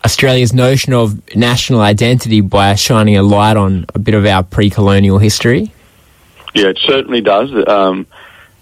Australia's 0.05 0.53
notion 0.53 0.93
of 0.93 1.35
national 1.35 1.81
identity 1.81 2.41
by 2.41 2.73
shining 2.75 3.17
a 3.17 3.23
light 3.23 3.57
on 3.57 3.85
a 3.93 3.99
bit 3.99 4.15
of 4.15 4.25
our 4.25 4.43
pre 4.43 4.69
colonial 4.69 5.17
history? 5.17 5.71
Yeah, 6.53 6.67
it 6.67 6.79
certainly 6.79 7.21
does. 7.21 7.51
Um, 7.67 8.07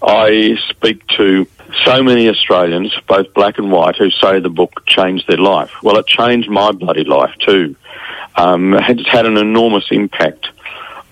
I 0.02 0.58
speak 0.70 1.06
to 1.16 1.46
so 1.84 2.02
many 2.02 2.28
Australians, 2.28 2.94
both 3.08 3.32
black 3.34 3.58
and 3.58 3.70
white, 3.70 3.96
who 3.96 4.10
say 4.10 4.40
the 4.40 4.50
book 4.50 4.84
changed 4.86 5.26
their 5.28 5.38
life. 5.38 5.70
Well, 5.82 5.96
it 5.96 6.06
changed 6.06 6.48
my 6.48 6.72
bloody 6.72 7.04
life 7.04 7.34
too. 7.38 7.76
Um, 8.36 8.74
it's 8.88 9.08
had 9.08 9.26
an 9.26 9.36
enormous 9.36 9.86
impact 9.90 10.48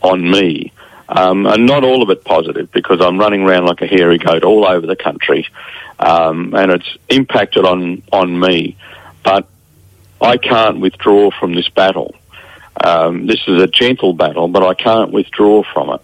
on 0.03 0.31
me. 0.31 0.73
Um, 1.09 1.47
and 1.47 1.67
not 1.67 1.85
all 1.85 2.03
of 2.03 2.11
it 2.11 2.25
positive 2.25 2.71
because 2.73 3.01
I'm 3.01 3.19
running 3.19 3.43
around 3.43 3.67
like 3.67 3.83
a 3.83 3.87
hairy 3.87 4.19
goat 4.19 4.43
all 4.43 4.67
over 4.67 4.87
the 4.87 4.97
country, 4.97 5.47
um, 5.99 6.55
and 6.55 6.73
it's 6.73 6.97
impacted 7.11 7.65
on 7.67 8.03
on 8.11 8.39
me. 8.39 8.77
But 9.23 9.47
I 10.21 10.39
can't 10.39 10.81
withdraw 10.81 11.31
from 11.31 11.55
this 11.55 11.69
battle. 11.69 12.15
Um, 12.83 13.27
this 13.27 13.41
is 13.47 13.63
a 13.63 13.67
gentle 13.67 14.15
battle, 14.15 14.49
but 14.49 14.63
I 14.63 14.75
can't 14.75 15.13
withdraw 15.13 15.63
from 15.73 15.91
it 15.91 16.01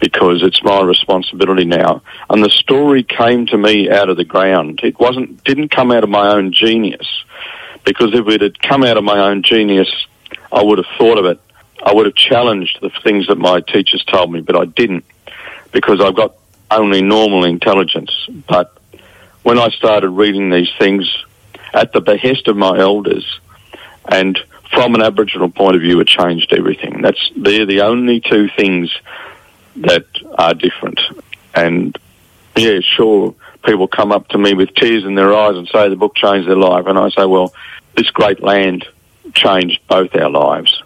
because 0.00 0.42
it's 0.42 0.62
my 0.62 0.80
responsibility 0.80 1.64
now. 1.64 2.02
And 2.30 2.42
the 2.42 2.48
story 2.48 3.02
came 3.02 3.46
to 3.46 3.58
me 3.58 3.90
out 3.90 4.08
of 4.08 4.16
the 4.16 4.24
ground. 4.24 4.80
It 4.82 4.98
wasn't 4.98 5.44
didn't 5.44 5.68
come 5.68 5.92
out 5.92 6.02
of 6.02 6.10
my 6.10 6.34
own 6.34 6.52
genius, 6.52 7.06
because 7.84 8.14
if 8.14 8.26
it 8.28 8.40
had 8.40 8.60
come 8.60 8.82
out 8.84 8.96
of 8.96 9.04
my 9.04 9.18
own 9.18 9.42
genius, 9.42 9.88
I 10.50 10.62
would 10.62 10.78
have 10.78 10.86
thought 10.98 11.18
of 11.18 11.26
it. 11.26 11.40
I 11.82 11.92
would 11.94 12.06
have 12.06 12.14
challenged 12.14 12.78
the 12.80 12.90
things 13.02 13.28
that 13.28 13.38
my 13.38 13.60
teachers 13.60 14.04
told 14.04 14.32
me, 14.32 14.40
but 14.40 14.56
I 14.56 14.64
didn't 14.66 15.04
because 15.72 16.00
I've 16.00 16.16
got 16.16 16.34
only 16.70 17.02
normal 17.02 17.44
intelligence. 17.44 18.10
But 18.48 18.76
when 19.42 19.58
I 19.58 19.68
started 19.70 20.10
reading 20.10 20.50
these 20.50 20.70
things 20.78 21.10
at 21.72 21.92
the 21.92 22.00
behest 22.00 22.48
of 22.48 22.56
my 22.56 22.78
elders 22.78 23.40
and 24.06 24.38
from 24.72 24.94
an 24.94 25.02
Aboriginal 25.02 25.50
point 25.50 25.76
of 25.76 25.82
view, 25.82 26.00
it 26.00 26.06
changed 26.06 26.52
everything. 26.52 27.02
That's 27.02 27.30
they're 27.36 27.66
the 27.66 27.82
only 27.82 28.20
two 28.20 28.48
things 28.56 28.94
that 29.76 30.06
are 30.36 30.54
different. 30.54 31.00
And 31.54 31.96
yeah, 32.56 32.80
sure, 32.80 33.34
people 33.64 33.88
come 33.88 34.12
up 34.12 34.28
to 34.28 34.38
me 34.38 34.54
with 34.54 34.74
tears 34.74 35.04
in 35.04 35.14
their 35.14 35.32
eyes 35.34 35.56
and 35.56 35.66
say 35.68 35.88
the 35.88 35.96
book 35.96 36.14
changed 36.14 36.48
their 36.48 36.56
life, 36.56 36.86
and 36.86 36.98
I 36.98 37.08
say, 37.10 37.24
well, 37.24 37.52
this 37.96 38.10
great 38.10 38.42
land 38.42 38.86
changed 39.34 39.80
both 39.88 40.14
our 40.14 40.30
lives. 40.30 40.82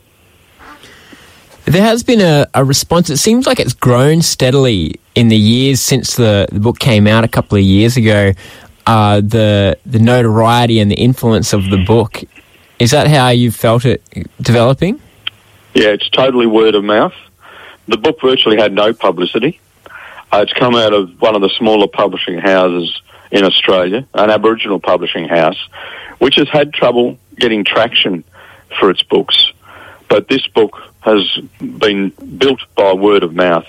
There 1.65 1.83
has 1.83 2.03
been 2.03 2.21
a, 2.21 2.47
a, 2.53 2.63
response. 2.63 3.09
It 3.09 3.17
seems 3.17 3.47
like 3.47 3.59
it's 3.59 3.73
grown 3.73 4.21
steadily 4.21 5.01
in 5.15 5.29
the 5.29 5.37
years 5.37 5.81
since 5.81 6.15
the, 6.15 6.47
the 6.53 6.61
book 6.61 6.79
came 6.79 7.07
out 7.07 7.25
a 7.25 7.29
couple 7.29 7.57
of 7.57 7.65
years 7.65 7.97
ago. 7.97 8.33
Uh, 8.87 9.23
the 9.23 9.79
the 9.87 9.99
notoriety 9.99 10.79
and 10.79 10.91
the 10.91 10.97
influence 10.97 11.55
of 11.55 11.71
the 11.71 11.83
book. 11.87 12.23
Is 12.79 12.91
that 12.91 13.07
how 13.07 13.29
you 13.31 13.51
felt 13.51 13.87
it 13.87 14.03
developing? 14.43 15.01
Yeah, 15.73 15.89
it's 15.89 16.09
totally 16.11 16.47
word 16.47 16.75
of 16.75 16.85
mouth. 16.85 17.15
The 17.89 17.97
book 17.97 18.21
virtually 18.21 18.59
had 18.59 18.75
no 18.75 18.93
publicity. 18.93 19.59
Uh, 20.31 20.41
it's 20.43 20.53
come 20.53 20.75
out 20.75 20.93
of 20.93 21.19
one 21.21 21.35
of 21.35 21.41
the 21.41 21.49
smaller 21.49 21.87
publishing 21.87 22.39
houses 22.39 23.01
in 23.31 23.43
Australia, 23.45 24.07
an 24.13 24.31
Aboriginal 24.31 24.81
publishing 24.81 25.29
house, 25.29 25.59
which 26.19 26.35
has 26.35 26.49
had 26.51 26.75
trouble 26.75 27.19
getting 27.37 27.65
traction 27.65 28.23
for 28.79 28.91
its 28.91 29.03
books. 29.03 29.53
But 30.09 30.29
this 30.29 30.47
book 30.49 30.94
has 31.05 31.39
been 31.61 32.09
built 32.39 32.61
by 32.75 32.95
word 32.95 33.23
of 33.23 33.35
mouth, 33.35 33.67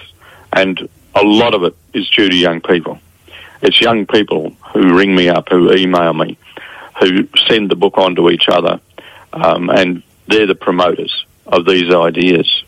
and 0.54 0.88
a 1.14 1.24
lot 1.24 1.54
of 1.54 1.64
it 1.64 1.76
is 1.94 2.10
due 2.10 2.30
to 2.30 2.36
young 2.36 2.62
people. 2.62 2.98
It's 3.62 3.82
young 3.82 4.06
people 4.06 4.52
who 4.74 4.96
ring 4.96 5.14
me 5.14 5.28
up, 5.28 5.50
who 5.50 5.74
email 5.74 6.14
me, 6.14 6.38
who 7.00 7.28
send 7.48 7.70
the 7.70 7.76
book 7.76 7.98
on 7.98 8.16
to 8.16 8.30
each 8.30 8.48
other, 8.48 8.80
um, 9.34 9.70
and 9.70 10.02
they're 10.28 10.48
the 10.48 10.56
promoters 10.56 11.26
of 11.46 11.66
these 11.66 11.94
ideas. 11.94 12.64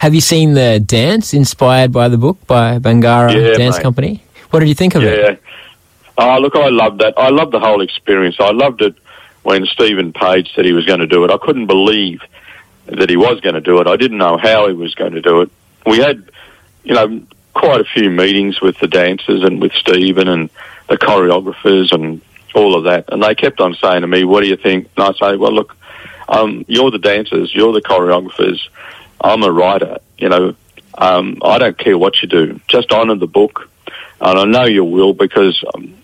Have 0.00 0.14
you 0.14 0.20
seen 0.20 0.54
the 0.54 0.80
dance 0.80 1.32
inspired 1.32 1.92
by 1.92 2.08
the 2.08 2.18
book 2.18 2.44
by 2.46 2.78
Bangarra 2.78 3.32
yeah, 3.32 3.56
Dance 3.56 3.76
mate. 3.76 3.82
Company? 3.82 4.24
What 4.50 4.60
did 4.60 4.68
you 4.68 4.74
think 4.74 4.96
of 4.96 5.02
yeah. 5.02 5.10
it? 5.10 5.42
Oh, 6.18 6.38
look, 6.38 6.56
I 6.56 6.68
loved 6.68 7.00
that. 7.00 7.14
I 7.16 7.30
loved 7.30 7.52
the 7.52 7.60
whole 7.60 7.80
experience. 7.80 8.36
I 8.40 8.50
loved 8.50 8.82
it 8.82 8.96
when 9.42 9.64
Stephen 9.66 10.12
Page 10.12 10.52
said 10.54 10.64
he 10.64 10.72
was 10.72 10.86
going 10.86 11.00
to 11.00 11.06
do 11.06 11.24
it. 11.24 11.30
I 11.30 11.38
couldn't 11.38 11.66
believe 11.66 12.20
that 12.86 13.08
he 13.08 13.16
was 13.16 13.40
going 13.40 13.54
to 13.54 13.60
do 13.60 13.80
it. 13.80 13.86
I 13.86 13.96
didn't 13.96 14.18
know 14.18 14.36
how 14.36 14.68
he 14.68 14.74
was 14.74 14.94
going 14.94 15.12
to 15.12 15.22
do 15.22 15.42
it. 15.42 15.50
We 15.86 15.98
had, 15.98 16.30
you 16.82 16.94
know, 16.94 17.22
quite 17.54 17.80
a 17.80 17.84
few 17.84 18.10
meetings 18.10 18.60
with 18.60 18.78
the 18.78 18.88
dancers 18.88 19.42
and 19.42 19.60
with 19.60 19.72
Stephen 19.72 20.28
and 20.28 20.50
the 20.88 20.98
choreographers 20.98 21.92
and 21.92 22.20
all 22.54 22.76
of 22.76 22.84
that. 22.84 23.12
And 23.12 23.22
they 23.22 23.34
kept 23.34 23.60
on 23.60 23.74
saying 23.74 24.02
to 24.02 24.06
me, 24.06 24.24
what 24.24 24.42
do 24.42 24.48
you 24.48 24.56
think? 24.56 24.88
And 24.96 25.06
I 25.06 25.12
say, 25.12 25.36
well, 25.36 25.52
look, 25.52 25.76
um, 26.28 26.64
you're 26.68 26.90
the 26.90 26.98
dancers, 26.98 27.54
you're 27.54 27.72
the 27.72 27.82
choreographers. 27.82 28.60
I'm 29.20 29.42
a 29.42 29.52
writer, 29.52 29.98
you 30.18 30.28
know. 30.28 30.54
Um, 30.96 31.38
I 31.42 31.58
don't 31.58 31.76
care 31.76 31.98
what 31.98 32.22
you 32.22 32.28
do. 32.28 32.60
Just 32.68 32.92
honour 32.92 33.16
the 33.16 33.26
book. 33.26 33.68
And 34.20 34.38
I 34.38 34.44
know 34.44 34.64
you 34.64 34.84
will 34.84 35.12
because 35.12 35.62
um, 35.74 35.94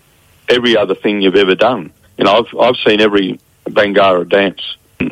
every 0.49 0.75
other 0.75 0.95
thing 0.95 1.21
you've 1.21 1.35
ever 1.35 1.55
done. 1.55 1.93
You 2.17 2.25
know, 2.25 2.39
I've, 2.39 2.59
I've 2.59 2.75
seen 2.85 2.99
every 2.99 3.39
Bangarra 3.65 4.27
dance 4.27 4.61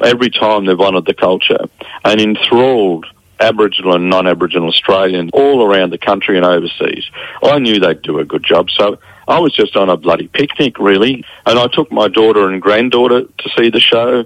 every 0.03 0.29
time 0.29 0.65
they've 0.65 0.79
honoured 0.79 1.05
the 1.05 1.13
culture 1.13 1.65
and 2.03 2.21
enthralled 2.21 3.05
Aboriginal 3.39 3.95
and 3.95 4.09
non-Aboriginal 4.09 4.67
Australians 4.67 5.31
all 5.33 5.63
around 5.63 5.91
the 5.91 5.97
country 5.97 6.37
and 6.37 6.45
overseas. 6.45 7.09
I 7.41 7.59
knew 7.59 7.79
they'd 7.79 8.01
do 8.01 8.19
a 8.19 8.25
good 8.25 8.43
job, 8.43 8.69
so 8.69 8.99
I 9.27 9.39
was 9.39 9.53
just 9.53 9.75
on 9.75 9.89
a 9.89 9.95
bloody 9.95 10.27
picnic, 10.27 10.77
really. 10.77 11.23
And 11.45 11.57
I 11.57 11.67
took 11.67 11.91
my 11.91 12.07
daughter 12.07 12.49
and 12.49 12.61
granddaughter 12.61 13.21
to 13.23 13.49
see 13.57 13.69
the 13.69 13.79
show, 13.79 14.25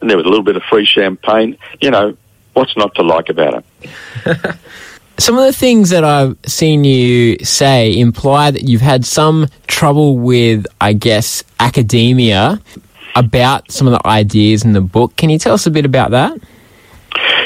and 0.00 0.10
there 0.10 0.16
was 0.16 0.24
a 0.24 0.28
little 0.28 0.44
bit 0.44 0.56
of 0.56 0.62
free 0.62 0.86
champagne. 0.86 1.58
You 1.80 1.90
know, 1.90 2.16
what's 2.54 2.76
not 2.76 2.94
to 2.94 3.02
like 3.02 3.28
about 3.28 3.64
it? 3.84 4.56
some 5.18 5.36
of 5.36 5.44
the 5.44 5.52
things 5.52 5.90
that 5.90 6.04
I've 6.04 6.36
seen 6.46 6.84
you 6.84 7.38
say 7.44 7.98
imply 7.98 8.50
that 8.50 8.64
you've 8.64 8.80
had 8.80 9.04
some 9.04 9.48
trouble 9.66 10.18
with, 10.18 10.66
I 10.80 10.94
guess, 10.94 11.44
academia 11.60 12.60
about 13.14 13.70
some 13.70 13.86
of 13.86 13.92
the 13.92 14.06
ideas 14.06 14.64
in 14.64 14.72
the 14.72 14.80
book. 14.80 15.16
Can 15.16 15.30
you 15.30 15.38
tell 15.38 15.54
us 15.54 15.66
a 15.66 15.70
bit 15.70 15.84
about 15.84 16.10
that? 16.10 16.38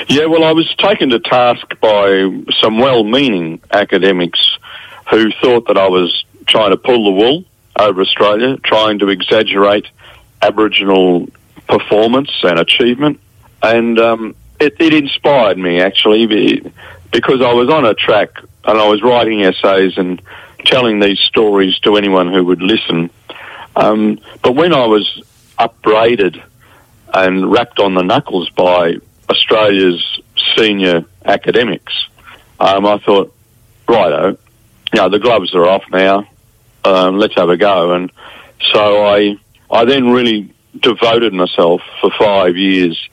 Yeah, 0.08 0.26
well, 0.26 0.44
I 0.44 0.52
was 0.52 0.74
taken 0.76 1.10
to 1.10 1.18
task 1.18 1.66
by 1.80 2.42
some 2.58 2.78
well 2.78 3.04
meaning 3.04 3.60
academics 3.70 4.58
who 5.10 5.30
thought 5.42 5.66
that 5.68 5.76
I 5.76 5.88
was 5.88 6.24
trying 6.46 6.70
to 6.70 6.76
pull 6.76 7.04
the 7.04 7.10
wool 7.10 7.44
over 7.78 8.00
Australia, 8.00 8.56
trying 8.58 8.98
to 9.00 9.08
exaggerate 9.08 9.86
Aboriginal 10.40 11.28
performance 11.68 12.30
and 12.42 12.58
achievement. 12.58 13.20
And 13.62 13.98
um, 13.98 14.34
it, 14.58 14.76
it 14.80 14.94
inspired 14.94 15.58
me, 15.58 15.80
actually, 15.80 16.26
because 17.10 17.42
I 17.42 17.52
was 17.52 17.68
on 17.68 17.84
a 17.84 17.94
track 17.94 18.30
and 18.64 18.78
I 18.78 18.88
was 18.88 19.02
writing 19.02 19.42
essays 19.42 19.98
and 19.98 20.20
telling 20.64 21.00
these 21.00 21.18
stories 21.20 21.78
to 21.80 21.96
anyone 21.96 22.32
who 22.32 22.44
would 22.44 22.62
listen. 22.62 23.10
Um, 23.76 24.20
but 24.42 24.54
when 24.54 24.72
I 24.72 24.86
was 24.86 25.22
upbraided 25.58 26.42
and 27.12 27.50
rapped 27.50 27.80
on 27.80 27.94
the 27.94 28.02
knuckles 28.02 28.50
by 28.50 28.96
Australia's 29.30 30.20
senior 30.56 31.04
academics. 31.24 31.92
Um, 32.60 32.86
I 32.86 32.98
thought, 32.98 33.34
righto, 33.88 34.36
you 34.92 35.08
the 35.08 35.18
gloves 35.18 35.54
are 35.54 35.66
off 35.66 35.84
now. 35.90 36.28
Um, 36.84 37.18
let's 37.18 37.34
have 37.34 37.48
a 37.48 37.56
go. 37.56 37.92
And 37.92 38.10
so 38.72 39.04
I, 39.06 39.36
I 39.70 39.84
then 39.84 40.10
really 40.10 40.52
devoted 40.78 41.32
myself 41.32 41.82
for 42.00 42.10
five 42.18 42.56
years 42.56 43.08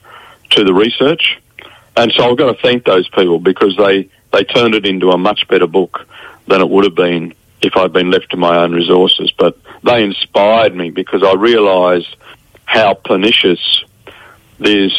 to 0.51 0.63
the 0.63 0.73
research. 0.73 1.39
And 1.97 2.11
so 2.11 2.29
I've 2.29 2.37
got 2.37 2.55
to 2.55 2.61
thank 2.61 2.85
those 2.85 3.07
people 3.09 3.39
because 3.39 3.75
they, 3.77 4.09
they 4.31 4.43
turned 4.43 4.75
it 4.75 4.85
into 4.85 5.11
a 5.11 5.17
much 5.17 5.47
better 5.47 5.67
book 5.67 6.07
than 6.47 6.61
it 6.61 6.69
would 6.69 6.83
have 6.83 6.95
been 6.95 7.33
if 7.65 7.75
I'd 7.75 7.93
been 7.93 8.11
left 8.11 8.31
to 8.31 8.37
my 8.37 8.57
own 8.57 8.73
resources. 8.73 9.31
But 9.31 9.57
they 9.83 10.03
inspired 10.03 10.75
me 10.75 10.89
because 10.91 11.23
I 11.23 11.33
realised 11.33 12.15
how 12.65 12.93
pernicious 12.93 13.83
this 14.57 14.93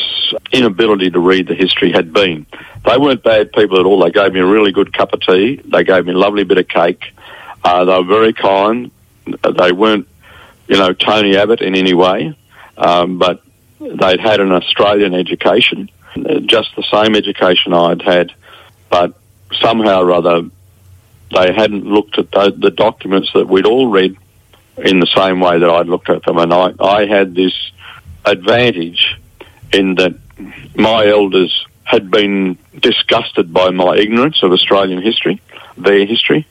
inability 0.53 1.11
to 1.11 1.21
read 1.21 1.49
the 1.49 1.55
history 1.55 1.93
had 1.93 2.13
been. 2.13 2.47
They 2.85 2.99
weren't 2.99 3.23
bad 3.23 3.53
people 3.53 3.81
at 3.81 3.87
all. 3.87 4.03
They 4.03 4.11
gave 4.11 4.33
me 4.33 4.41
a 4.41 4.47
really 4.47 4.73
good 4.73 4.93
cup 4.93 5.13
of 5.13 5.21
tea. 5.21 5.61
They 5.65 5.85
gave 5.85 6.05
me 6.05 6.13
a 6.13 6.19
lovely 6.19 6.45
bit 6.45 6.59
of 6.59 6.69
cake. 6.69 7.03
Uh, 7.65 7.85
they 7.85 7.97
were 7.97 8.05
very 8.05 8.33
kind. 8.33 8.91
They 9.27 9.73
weren't, 9.73 10.09
you 10.69 10.77
know, 10.77 10.93
Tony 10.93 11.37
Abbott 11.37 11.61
in 11.63 11.75
any 11.75 11.95
way, 11.95 12.37
um, 12.77 13.19
but 13.19 13.43
they'd 13.81 14.21
had 14.21 14.41
an 14.41 14.53
Australian 14.53 15.15
education, 15.15 15.91
just 16.47 16.71
the 16.77 16.85
same 16.93 17.17
education 17.17 17.73
I'd 17.73 18.03
had, 18.03 18.33
but 18.89 19.19
somehow 19.61 20.03
or 20.03 20.13
other 20.13 20.49
they 21.31 21.53
hadn't 21.53 21.85
looked 21.85 22.19
at 22.19 22.31
the, 22.31 22.55
the 22.57 22.71
documents 22.71 23.31
that 23.35 23.49
we'd 23.49 23.67
all 23.67 23.89
read 23.89 24.17
in 24.79 25.01
the 25.01 25.07
same 25.07 25.41
way 25.41 25.59
that 25.59 25.69
I'd 25.69 25.89
looked 25.89 26.11
at 26.11 26.25
them. 26.25 26.39
And 26.39 26.53
I, 26.53 26.73
I 26.79 27.07
had 27.07 27.35
this 27.35 27.55
advantage 28.25 29.17
in 29.73 29.95
that 29.97 30.15
my 30.75 31.07
elders 31.07 31.67
had 31.85 32.11
been 32.11 32.59
disgusted 32.79 33.53
by 33.53 33.71
my 33.71 33.97
ignorance 33.97 34.43
of 34.43 34.53
Australian 34.53 35.01
history, 35.01 35.41
their 35.79 36.05
history, 36.05 36.47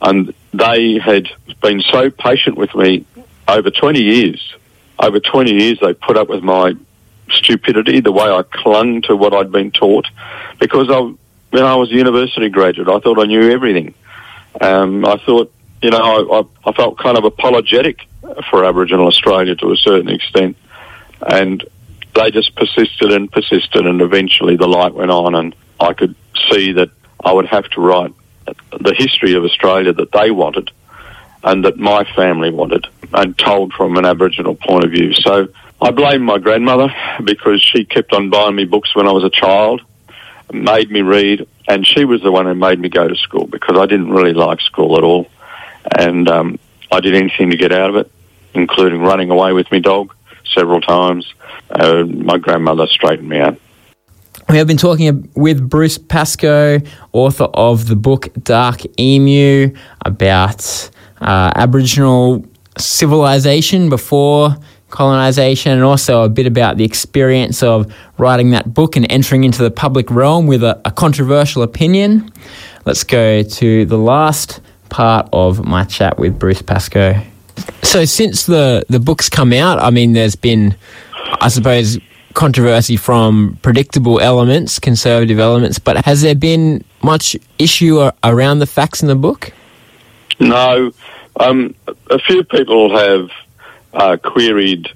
and 0.00 0.34
they 0.52 0.98
had 0.98 1.28
been 1.62 1.80
so 1.80 2.10
patient 2.10 2.58
with 2.58 2.74
me 2.74 3.06
over 3.46 3.70
20 3.70 4.02
years. 4.02 4.54
Over 4.98 5.20
20 5.20 5.52
years, 5.52 5.78
they 5.80 5.94
put 5.94 6.16
up 6.16 6.28
with 6.28 6.42
my 6.42 6.74
stupidity, 7.30 8.00
the 8.00 8.12
way 8.12 8.24
I 8.24 8.42
clung 8.42 9.02
to 9.02 9.16
what 9.16 9.32
I'd 9.32 9.52
been 9.52 9.70
taught, 9.70 10.06
because 10.58 10.90
I, 10.90 11.00
when 11.50 11.64
I 11.64 11.76
was 11.76 11.90
a 11.90 11.94
university 11.94 12.48
graduate, 12.48 12.88
I 12.88 12.98
thought 12.98 13.18
I 13.18 13.24
knew 13.24 13.50
everything. 13.50 13.94
Um, 14.60 15.04
I 15.04 15.16
thought 15.16 15.52
you 15.82 15.90
know, 15.90 15.98
I, 15.98 16.68
I, 16.68 16.72
felt 16.72 16.96
kind 16.98 17.18
of 17.18 17.24
apologetic 17.24 18.06
for 18.48 18.64
Aboriginal 18.64 19.08
Australia 19.08 19.56
to 19.56 19.72
a 19.72 19.76
certain 19.76 20.08
extent, 20.08 20.56
and 21.20 21.64
they 22.14 22.30
just 22.30 22.54
persisted 22.54 23.10
and 23.10 23.30
persisted, 23.30 23.84
and 23.84 24.00
eventually 24.00 24.56
the 24.56 24.68
light 24.68 24.94
went 24.94 25.10
on, 25.10 25.34
and 25.34 25.54
I 25.80 25.92
could 25.92 26.14
see 26.50 26.72
that 26.72 26.90
I 27.24 27.32
would 27.32 27.46
have 27.46 27.64
to 27.70 27.80
write 27.80 28.14
the 28.80 28.94
history 28.96 29.34
of 29.34 29.44
Australia 29.44 29.92
that 29.92 30.12
they 30.12 30.30
wanted, 30.30 30.70
and 31.42 31.64
that 31.64 31.78
my 31.78 32.04
family 32.14 32.50
wanted, 32.50 32.86
and 33.12 33.36
told 33.36 33.72
from 33.72 33.96
an 33.96 34.04
Aboriginal 34.04 34.54
point 34.54 34.84
of 34.84 34.92
view. 34.92 35.12
So 35.14 35.48
I 35.80 35.90
blame 35.90 36.22
my 36.22 36.38
grandmother 36.38 36.94
because 37.24 37.60
she 37.60 37.84
kept 37.84 38.12
on 38.12 38.30
buying 38.30 38.54
me 38.54 38.66
books 38.66 38.94
when 38.94 39.08
I 39.08 39.12
was 39.12 39.24
a 39.24 39.30
child, 39.30 39.82
made 40.52 40.90
me 40.90 41.02
read, 41.02 41.46
and 41.68 41.86
she 41.86 42.04
was 42.04 42.22
the 42.22 42.32
one 42.32 42.46
who 42.46 42.54
made 42.54 42.78
me 42.78 42.88
go 42.88 43.08
to 43.08 43.16
school 43.16 43.46
because 43.46 43.76
I 43.78 43.86
didn't 43.86 44.10
really 44.10 44.34
like 44.34 44.60
school 44.60 44.96
at 44.96 45.04
all. 45.04 45.28
And 45.98 46.28
um, 46.28 46.58
I 46.90 47.00
did 47.00 47.14
anything 47.14 47.50
to 47.50 47.56
get 47.56 47.72
out 47.72 47.90
of 47.90 47.96
it, 47.96 48.10
including 48.54 49.00
running 49.00 49.30
away 49.30 49.52
with 49.52 49.70
my 49.70 49.78
dog 49.78 50.14
several 50.54 50.80
times. 50.80 51.32
Uh, 51.70 52.04
my 52.04 52.38
grandmother 52.38 52.86
straightened 52.86 53.28
me 53.28 53.40
out. 53.40 53.58
We 54.48 54.58
have 54.58 54.66
been 54.66 54.76
talking 54.76 55.30
with 55.34 55.68
Bruce 55.68 55.98
Pascoe, 55.98 56.80
author 57.12 57.44
of 57.54 57.88
the 57.88 57.96
book 57.96 58.28
Dark 58.42 58.82
Emu, 58.98 59.74
about 60.04 60.90
uh, 61.20 61.52
Aboriginal 61.54 62.44
civilization 62.76 63.88
before 63.88 64.56
colonization, 64.92 65.72
and 65.72 65.82
also 65.82 66.22
a 66.22 66.28
bit 66.28 66.46
about 66.46 66.76
the 66.76 66.84
experience 66.84 67.62
of 67.62 67.92
writing 68.18 68.50
that 68.50 68.72
book 68.72 68.94
and 68.94 69.10
entering 69.10 69.42
into 69.42 69.60
the 69.62 69.70
public 69.70 70.08
realm 70.10 70.46
with 70.46 70.62
a, 70.62 70.80
a 70.84 70.92
controversial 70.92 71.62
opinion. 71.62 72.30
Let's 72.84 73.02
go 73.02 73.42
to 73.42 73.84
the 73.84 73.98
last 73.98 74.60
part 74.90 75.28
of 75.32 75.64
my 75.64 75.82
chat 75.84 76.18
with 76.18 76.38
Bruce 76.38 76.62
Pascoe. 76.62 77.20
So, 77.82 78.04
since 78.04 78.46
the, 78.46 78.84
the 78.88 79.00
book's 79.00 79.28
come 79.28 79.52
out, 79.52 79.80
I 79.80 79.90
mean, 79.90 80.12
there's 80.12 80.36
been, 80.36 80.76
I 81.40 81.48
suppose, 81.48 81.98
controversy 82.34 82.96
from 82.96 83.58
predictable 83.62 84.20
elements, 84.20 84.78
conservative 84.78 85.38
elements, 85.38 85.78
but 85.78 86.04
has 86.04 86.22
there 86.22 86.34
been 86.34 86.84
much 87.02 87.36
issue 87.58 88.10
around 88.24 88.60
the 88.60 88.66
facts 88.66 89.02
in 89.02 89.08
the 89.08 89.14
book? 89.14 89.52
No. 90.38 90.92
Um, 91.40 91.74
a 92.10 92.18
few 92.18 92.44
people 92.44 92.96
have 92.96 93.30
uh, 93.92 94.16
queried, 94.16 94.88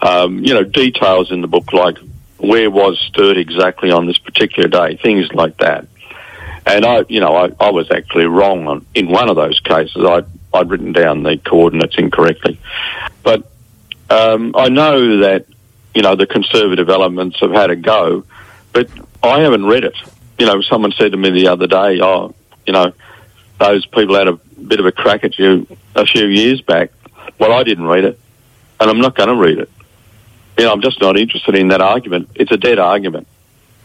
um, 0.00 0.44
you 0.44 0.54
know, 0.54 0.64
details 0.64 1.30
in 1.30 1.40
the 1.40 1.48
book, 1.48 1.72
like 1.72 1.98
where 2.38 2.70
was 2.70 2.98
Sturt 3.08 3.38
exactly 3.38 3.90
on 3.90 4.06
this 4.06 4.18
particular 4.18 4.68
day, 4.68 4.96
things 4.96 5.32
like 5.32 5.56
that. 5.58 5.86
And 6.66 6.84
I, 6.84 7.04
you 7.08 7.20
know, 7.20 7.36
I, 7.36 7.50
I 7.60 7.70
was 7.70 7.90
actually 7.90 8.26
wrong 8.26 8.66
on, 8.66 8.86
in 8.94 9.08
one 9.08 9.28
of 9.28 9.36
those 9.36 9.60
cases. 9.60 10.04
I, 10.04 10.22
I'd 10.52 10.70
written 10.70 10.92
down 10.92 11.22
the 11.22 11.36
coordinates 11.36 11.96
incorrectly. 11.98 12.58
But 13.22 13.50
um, 14.08 14.54
I 14.56 14.68
know 14.68 15.18
that 15.20 15.46
you 15.94 16.02
know, 16.02 16.16
the 16.16 16.26
conservative 16.26 16.90
elements 16.90 17.38
have 17.40 17.52
had 17.52 17.70
a 17.70 17.76
go, 17.76 18.24
but 18.72 18.90
I 19.22 19.40
haven't 19.40 19.64
read 19.66 19.84
it. 19.84 19.94
You 20.38 20.46
know, 20.46 20.60
someone 20.62 20.92
said 20.92 21.12
to 21.12 21.16
me 21.16 21.30
the 21.30 21.48
other 21.48 21.68
day, 21.68 22.00
oh, 22.02 22.34
you 22.66 22.72
know, 22.72 22.92
those 23.60 23.86
people 23.86 24.16
had 24.16 24.26
a 24.26 24.32
bit 24.32 24.80
of 24.80 24.86
a 24.86 24.92
crack 24.92 25.22
at 25.22 25.38
you 25.38 25.66
a 25.94 26.04
few 26.04 26.26
years 26.26 26.60
back. 26.60 26.90
Well, 27.38 27.52
I 27.52 27.62
didn't 27.62 27.86
read 27.86 28.04
it, 28.04 28.18
and 28.80 28.90
I'm 28.90 29.00
not 29.00 29.14
going 29.14 29.28
to 29.28 29.34
read 29.34 29.58
it. 29.58 29.70
You 30.58 30.64
know, 30.64 30.72
I'm 30.72 30.82
just 30.82 31.00
not 31.00 31.18
interested 31.18 31.56
in 31.56 31.68
that 31.68 31.80
argument. 31.80 32.30
It's 32.34 32.52
a 32.52 32.56
dead 32.56 32.78
argument. 32.78 33.26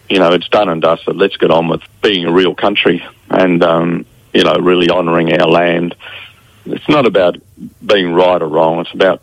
You 0.09 0.19
know, 0.19 0.33
it's 0.33 0.47
done 0.49 0.69
and 0.69 0.81
dusted. 0.81 1.15
Let's 1.15 1.37
get 1.37 1.51
on 1.51 1.67
with 1.67 1.81
being 2.01 2.25
a 2.25 2.31
real 2.31 2.53
country 2.53 3.05
and, 3.29 3.63
um, 3.63 4.05
you 4.33 4.43
know, 4.43 4.55
really 4.55 4.89
honouring 4.89 5.33
our 5.33 5.47
land. 5.47 5.95
It's 6.65 6.87
not 6.87 7.07
about 7.07 7.37
being 7.85 8.13
right 8.13 8.41
or 8.41 8.47
wrong. 8.47 8.79
It's 8.81 8.93
about 8.93 9.21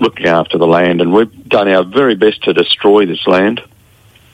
looking 0.00 0.26
after 0.26 0.58
the 0.58 0.66
land, 0.66 1.00
and 1.00 1.12
we've 1.12 1.48
done 1.48 1.68
our 1.68 1.84
very 1.84 2.14
best 2.14 2.44
to 2.44 2.52
destroy 2.52 3.06
this 3.06 3.26
land. 3.26 3.62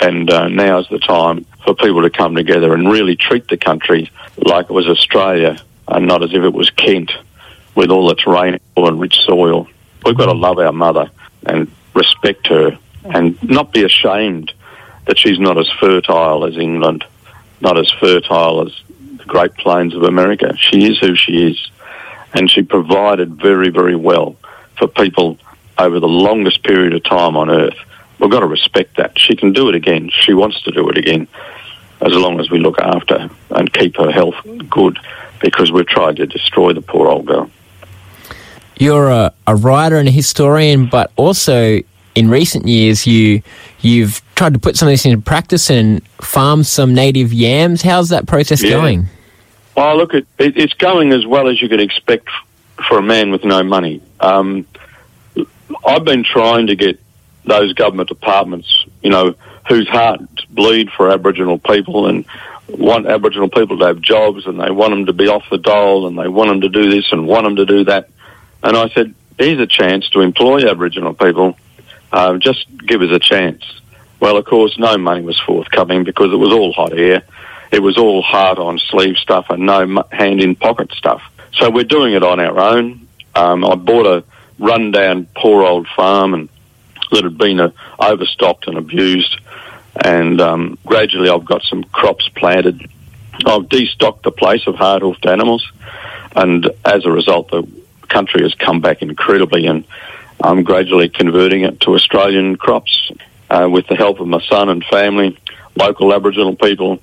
And 0.01 0.31
uh, 0.31 0.49
now's 0.49 0.89
the 0.89 0.99
time 0.99 1.47
for 1.65 1.75
people 1.75 2.03
to 2.03 2.11
come 2.11 2.35
together 2.35 2.75
and 2.75 2.91
really 2.91 3.17
treat 3.17 3.49
the 3.49 3.57
country 3.57 4.11
like 4.37 4.67
it 4.67 4.73
was 4.73 4.87
Australia 4.87 5.57
and 5.89 6.07
not 6.07 6.23
as 6.23 6.31
if 6.35 6.43
it 6.43 6.53
was 6.53 6.69
Kent 6.71 7.13
with 7.75 7.91
all 7.91 8.11
its 8.11 8.27
rain 8.27 8.59
and 8.77 9.01
rich 9.01 9.21
soil. 9.23 9.67
We've 10.05 10.17
got 10.17 10.27
to 10.27 10.33
love 10.33 10.59
our 10.59 10.73
mother 10.73 11.11
and 11.47 11.71
respect 11.95 12.47
her 12.49 12.79
and 13.05 13.43
not 13.43 13.73
be 13.73 13.85
ashamed 13.85 14.53
that 15.07 15.19
she's 15.19 15.39
not 15.39 15.59
as 15.59 15.69
fertile 15.81 16.45
as 16.45 16.57
England, 16.57 17.05
not 17.61 17.79
as 17.79 17.91
fertile 18.01 18.67
as 18.67 18.73
the 19.19 19.25
Great 19.25 19.55
Plains 19.55 19.95
of 19.95 20.03
America. 20.03 20.57
She 20.57 20.91
is 20.91 20.99
who 20.99 21.15
she 21.15 21.51
is. 21.51 21.71
And 22.33 22.51
she 22.51 22.63
provided 22.63 23.35
very, 23.35 23.71
very 23.71 23.95
well 23.95 24.37
for 24.77 24.89
people 24.89 25.39
over 25.79 26.01
the 26.01 26.09
longest 26.09 26.63
period 26.65 26.95
of 26.95 27.05
time 27.05 27.37
on 27.37 27.51
earth. 27.51 27.77
We've 28.19 28.31
got 28.31 28.41
to 28.41 28.47
respect 28.47 28.97
that. 28.97 29.19
She 29.19 29.37
can 29.37 29.53
do 29.53 29.69
it 29.69 29.75
again. 29.75 30.11
She 30.13 30.35
wants 30.35 30.63
to 30.63 30.71
do 30.71 30.89
it 30.89 30.99
again 30.99 31.29
as 32.01 32.13
long 32.13 32.41
as 32.41 32.51
we 32.51 32.59
look 32.59 32.79
after 32.81 33.19
her 33.19 33.31
and 33.51 33.73
keep 33.73 33.97
her 33.97 34.11
health 34.11 34.35
good 34.69 34.99
because 35.41 35.71
we've 35.71 35.87
tried 35.87 36.17
to 36.17 36.27
destroy 36.27 36.73
the 36.73 36.83
poor 36.83 37.09
old 37.09 37.27
girl. 37.27 37.51
You're 38.77 39.09
a, 39.09 39.33
a 39.47 39.57
writer 39.57 39.97
and 39.97 40.09
a 40.09 40.11
historian, 40.11 40.87
but 40.87 41.11
also 41.17 41.81
in 42.15 42.31
recent 42.31 42.67
years 42.67 43.07
you 43.07 43.43
you've 43.81 44.23
tried 44.35 44.55
to 44.55 44.61
put 44.61 44.77
some 44.77 44.89
of 44.89 44.93
this 44.93 45.05
into 45.05 45.21
practice 45.21 45.71
and 45.71 46.07
farm 46.19 46.63
some 46.63 46.95
native 46.95 47.33
yams. 47.33 47.83
How's 47.83 48.09
that 48.11 48.27
process 48.27 48.63
yeah. 48.63 48.71
going? 48.71 49.07
Well, 49.77 49.97
look, 49.97 50.15
it, 50.15 50.27
it, 50.39 50.57
it's 50.57 50.75
going 50.75 51.13
as 51.13 51.27
well 51.27 51.49
as 51.49 51.61
you 51.61 51.69
can 51.69 51.81
expect 51.81 52.29
for 52.89 52.99
a 52.99 53.03
man 53.03 53.31
with 53.31 53.45
no 53.45 53.63
money. 53.63 54.01
Um, 54.21 54.67
I've 55.87 56.05
been 56.05 56.25
trying 56.25 56.69
to 56.69 56.77
get 56.77 57.01
those 57.45 57.73
government 57.75 58.09
departments, 58.09 58.85
you 59.03 59.11
know, 59.11 59.35
whose 59.69 59.89
hearts 59.89 60.45
bleed 60.47 60.91
for 60.91 61.11
Aboriginal 61.11 61.59
people 61.59 62.07
and 62.07 62.25
want 62.69 63.07
Aboriginal 63.07 63.49
people 63.49 63.79
to 63.79 63.87
have 63.87 64.01
jobs 64.01 64.47
and 64.47 64.61
they 64.61 64.71
want 64.71 64.91
them 64.91 65.07
to 65.07 65.13
be 65.13 65.29
off 65.29 65.45
the 65.51 65.59
dole 65.59 66.07
and 66.07 66.19
they 66.19 66.29
want 66.29 66.51
them 66.51 66.61
to 66.63 66.69
do 66.69 66.91
this 66.91 67.13
and 67.13 67.27
want 67.27 67.45
them 67.45 67.57
to 67.57 67.67
do 67.67 67.85
that. 67.85 68.09
And 68.65 68.77
I 68.77 68.89
said, 68.89 69.15
here's 69.39 69.61
a 69.61 69.67
chance 69.67 70.09
to 70.11 70.21
employ 70.21 70.67
Aboriginal 70.69 71.15
people. 71.15 71.57
Uh, 72.11 72.39
just 72.39 72.67
give 72.79 73.03
us 73.03 73.11
a 73.11 73.19
chance. 73.19 73.63
Well, 74.19 74.37
of 74.37 74.47
course, 74.47 74.79
no 74.79 74.97
money 74.97 75.21
was 75.21 75.39
forthcoming 75.39 76.05
because 76.05 76.33
it 76.33 76.37
was 76.37 76.53
all 76.53 76.73
hot 76.73 76.99
air. 76.99 77.23
It 77.71 77.83
was 77.83 77.99
all 77.99 78.23
hard 78.23 78.59
on 78.59 78.79
sleeve 78.79 79.17
stuff 79.17 79.51
and 79.51 79.67
no 79.67 80.05
hand 80.11 80.41
in 80.41 80.57
pocket 80.57 80.93
stuff. 80.93 81.23
So 81.53 81.71
we're 81.71 81.85
doing 81.85 82.15
it 82.15 82.23
on 82.23 82.41
our 82.41 82.59
own. 82.59 83.07
Um, 83.35 83.65
I 83.65 83.75
bought 83.75 84.07
a 84.07 84.25
rundown, 84.59 85.29
poor 85.37 85.63
old 85.63 85.87
farm 85.89 86.35
and 86.35 86.49
that 87.11 87.25
had 87.25 87.39
been 87.39 87.61
uh, 87.61 87.71
overstocked 87.99 88.67
and 88.67 88.79
abused. 88.79 89.37
And 90.05 90.41
um, 90.41 90.79
gradually, 90.85 91.29
I've 91.29 91.45
got 91.45 91.63
some 91.65 91.85
crops 91.85 92.29
planted. 92.35 92.81
I've 93.47 93.63
destocked 93.63 94.23
the 94.23 94.31
place 94.31 94.67
of 94.67 94.75
hard-hoofed 94.75 95.27
animals, 95.27 95.67
and 96.35 96.69
as 96.85 97.05
a 97.05 97.11
result, 97.11 97.51
the 97.51 97.67
country 98.15 98.43
has 98.43 98.55
come 98.55 98.81
back 98.81 99.03
incredibly. 99.03 99.67
And 99.67 99.85
I'm 100.43 100.63
gradually 100.63 101.09
converting 101.09 101.63
it 101.65 101.81
to 101.81 101.95
Australian 101.95 102.57
crops 102.57 103.11
uh, 103.51 103.69
with 103.71 103.87
the 103.89 103.97
help 103.97 104.21
of 104.21 104.29
my 104.29 104.43
son 104.43 104.69
and 104.69 104.85
family, 104.85 105.39
local 105.77 106.15
Aboriginal 106.15 106.57
people. 106.57 107.01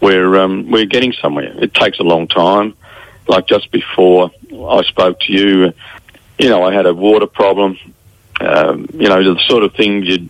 We're 0.00 0.34
um, 0.42 0.70
we're 0.70 0.86
getting 0.86 1.12
somewhere. 1.12 1.52
It 1.64 1.74
takes 1.74 1.98
a 1.98 2.02
long 2.02 2.26
time. 2.26 2.74
Like 3.28 3.46
just 3.46 3.70
before 3.70 4.30
I 4.52 4.82
spoke 4.82 5.20
to 5.20 5.32
you, 5.32 5.72
you 6.38 6.48
know, 6.48 6.62
I 6.62 6.72
had 6.72 6.86
a 6.86 6.94
water 6.94 7.26
problem. 7.26 7.78
Um, 8.40 8.88
you 8.94 9.08
know, 9.08 9.22
the 9.22 9.38
sort 9.46 9.62
of 9.62 9.74
thing 9.74 10.02
you 10.02 10.28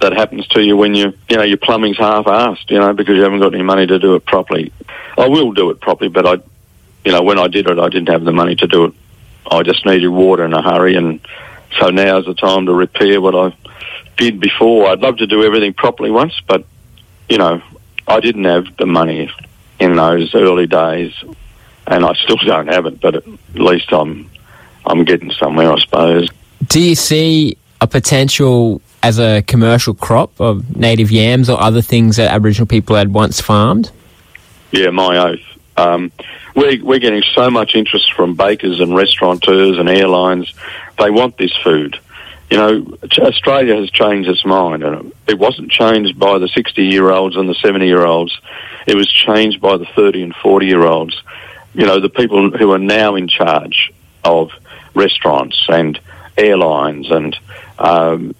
that 0.00 0.12
happens 0.12 0.46
to 0.48 0.60
you 0.62 0.76
when 0.76 0.94
you, 0.94 1.14
you 1.30 1.36
know, 1.36 1.44
your 1.44 1.56
plumbing's 1.56 1.96
half-assed, 1.96 2.68
you 2.68 2.78
know, 2.78 2.92
because 2.92 3.16
you 3.16 3.22
haven't 3.22 3.40
got 3.40 3.54
any 3.54 3.62
money 3.62 3.86
to 3.86 3.98
do 3.98 4.16
it 4.16 4.26
properly. 4.26 4.72
I 5.16 5.28
will 5.28 5.52
do 5.52 5.70
it 5.70 5.80
properly, 5.80 6.10
but 6.10 6.26
I, 6.26 6.34
you 7.04 7.12
know, 7.12 7.22
when 7.22 7.38
I 7.38 7.48
did 7.48 7.68
it, 7.68 7.78
I 7.78 7.88
didn't 7.88 8.08
have 8.08 8.24
the 8.24 8.32
money 8.32 8.56
to 8.56 8.66
do 8.66 8.84
it. 8.86 8.94
I 9.50 9.62
just 9.62 9.84
needed 9.86 10.08
water 10.08 10.44
in 10.44 10.52
a 10.52 10.62
hurry, 10.62 10.96
and 10.96 11.20
so 11.78 11.90
now's 11.90 12.26
the 12.26 12.34
time 12.34 12.66
to 12.66 12.74
repair 12.74 13.20
what 13.20 13.34
I 13.34 13.56
did 14.16 14.40
before. 14.40 14.88
I'd 14.88 15.00
love 15.00 15.18
to 15.18 15.26
do 15.26 15.44
everything 15.44 15.74
properly 15.74 16.10
once, 16.10 16.40
but 16.46 16.64
you 17.28 17.38
know, 17.38 17.62
I 18.06 18.20
didn't 18.20 18.44
have 18.44 18.76
the 18.76 18.86
money 18.86 19.30
in 19.78 19.96
those 19.96 20.34
early 20.34 20.66
days, 20.66 21.12
and 21.86 22.04
I 22.04 22.14
still 22.14 22.36
don't 22.46 22.68
have 22.68 22.86
it. 22.86 23.00
But 23.00 23.16
at 23.16 23.24
least 23.54 23.92
I'm 23.92 24.30
I'm 24.86 25.04
getting 25.04 25.30
somewhere, 25.32 25.72
I 25.72 25.78
suppose. 25.78 26.28
Do 26.66 26.80
you 26.80 26.94
see 26.94 27.56
a 27.80 27.86
potential 27.86 28.80
as 29.02 29.18
a 29.18 29.42
commercial 29.42 29.94
crop 29.94 30.40
of 30.40 30.76
native 30.76 31.10
yams 31.10 31.50
or 31.50 31.60
other 31.60 31.82
things 31.82 32.16
that 32.16 32.30
Aboriginal 32.30 32.66
people 32.66 32.96
had 32.96 33.12
once 33.12 33.40
farmed? 33.40 33.90
Yeah, 34.72 34.90
my 34.90 35.18
oath. 35.18 35.53
Um, 35.76 36.12
we're, 36.54 36.82
we're 36.84 36.98
getting 36.98 37.22
so 37.34 37.50
much 37.50 37.74
interest 37.74 38.12
from 38.12 38.34
bakers 38.34 38.80
and 38.80 38.94
restaurateurs 38.94 39.78
and 39.78 39.88
airlines. 39.88 40.52
They 40.98 41.10
want 41.10 41.36
this 41.36 41.54
food. 41.62 41.98
You 42.50 42.58
know, 42.58 42.98
Australia 43.18 43.76
has 43.76 43.90
changed 43.90 44.28
its 44.28 44.44
mind, 44.44 44.84
and 44.84 45.12
it 45.26 45.38
wasn't 45.38 45.70
changed 45.70 46.18
by 46.18 46.38
the 46.38 46.48
60 46.48 46.84
year 46.84 47.10
olds 47.10 47.36
and 47.36 47.48
the 47.48 47.54
70 47.54 47.86
year 47.86 48.04
olds. 48.04 48.38
It 48.86 48.94
was 48.94 49.10
changed 49.10 49.60
by 49.60 49.76
the 49.78 49.86
30 49.86 50.22
and 50.22 50.34
40 50.36 50.66
year 50.66 50.84
olds. 50.84 51.20
You 51.74 51.86
know, 51.86 52.00
the 52.00 52.10
people 52.10 52.50
who 52.50 52.72
are 52.72 52.78
now 52.78 53.16
in 53.16 53.28
charge 53.28 53.92
of 54.22 54.50
restaurants 54.94 55.66
and 55.68 55.98
airlines 56.36 57.10
and 57.10 57.36
um, 57.78 58.34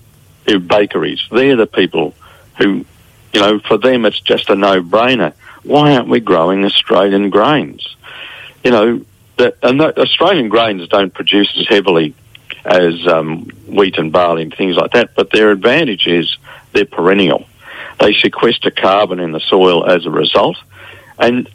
bakeries. 0.45 1.21
They're 1.31 1.57
the 1.57 1.67
people 1.67 2.15
who, 2.59 2.85
you 3.33 3.41
know, 3.41 3.59
for 3.61 3.79
them 3.79 4.05
it's 4.05 4.21
just 4.21 4.51
a 4.51 4.55
no-brainer. 4.55 5.33
Why 5.65 5.97
aren't 5.97 6.09
we 6.09 6.21
growing 6.21 6.65
Australian 6.65 7.31
grains? 7.31 7.97
You 8.63 8.71
know, 8.71 9.05
and 9.63 9.81
Australian 9.81 10.49
grains 10.49 10.87
don't 10.89 11.13
produce 11.13 11.53
as 11.59 11.67
heavily 11.67 12.15
as 12.65 13.07
um, 13.07 13.45
wheat 13.67 13.99
and 13.99 14.13
barley 14.13 14.43
and 14.43 14.55
things 14.55 14.77
like 14.77 14.93
that. 14.93 15.15
But 15.15 15.31
their 15.31 15.51
advantage 15.51 16.07
is 16.07 16.37
they're 16.73 16.85
perennial. 16.85 17.47
They 18.01 18.15
sequester 18.15 18.71
carbon 18.71 19.21
in 19.21 19.33
the 19.33 19.41
soil 19.41 19.85
as 19.85 20.07
a 20.07 20.11
result. 20.11 20.57
And 21.19 21.49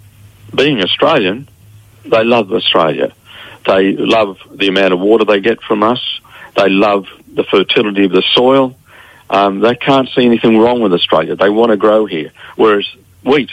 being 0.54 0.82
Australian, 0.82 1.48
they 2.06 2.24
love 2.24 2.52
Australia. 2.52 3.14
They 3.66 3.94
love 3.94 4.38
the 4.52 4.68
amount 4.68 4.94
of 4.94 5.00
water 5.00 5.26
they 5.26 5.42
get 5.42 5.62
from 5.62 5.84
us. 5.84 6.02
They 6.56 6.70
love 6.70 7.08
the 7.34 7.44
fertility 7.44 8.06
of 8.06 8.12
the 8.12 8.24
soil. 8.34 8.76
Um, 9.30 9.60
they 9.60 9.76
can't 9.76 10.10
see 10.10 10.26
anything 10.26 10.58
wrong 10.58 10.82
with 10.82 10.94
Australia. 10.94 11.36
They 11.36 11.50
want 11.50 11.72
to 11.72 11.78
grow 11.78 12.06
here. 12.06 12.32
Whereas 12.56 12.88
wheat, 13.24 13.52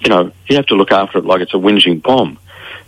you 0.00 0.10
know, 0.10 0.32
you 0.46 0.56
have 0.56 0.66
to 0.66 0.74
look 0.74 0.92
after 0.92 1.18
it 1.18 1.24
like 1.24 1.40
it's 1.40 1.54
a 1.54 1.58
whinging 1.58 2.02
Pom 2.02 2.38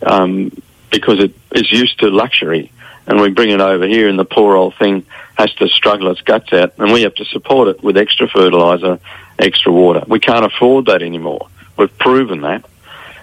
um, 0.03 0.51
because 0.91 1.21
it 1.21 1.35
is 1.53 1.71
used 1.71 1.99
to 2.01 2.09
luxury. 2.09 2.73
And 3.07 3.21
we 3.21 3.31
bring 3.31 3.51
it 3.51 3.61
over 3.61 3.87
here, 3.87 4.09
and 4.09 4.19
the 4.19 4.25
poor 4.25 4.55
old 4.55 4.77
thing 4.77 5.05
has 5.37 5.53
to 5.55 5.69
struggle 5.69 6.11
its 6.11 6.21
guts 6.21 6.53
out, 6.53 6.75
and 6.79 6.93
we 6.93 7.03
have 7.03 7.15
to 7.17 7.25
support 7.25 7.69
it 7.69 7.83
with 7.83 7.97
extra 7.97 8.29
fertiliser, 8.29 9.01
extra 9.39 9.73
water. 9.73 10.05
We 10.07 10.21
can't 10.21 10.45
afford 10.45 10.87
that 10.87 11.03
anymore. 11.03 11.49
We've 11.77 11.97
proven 11.99 12.43
that. 12.43 12.65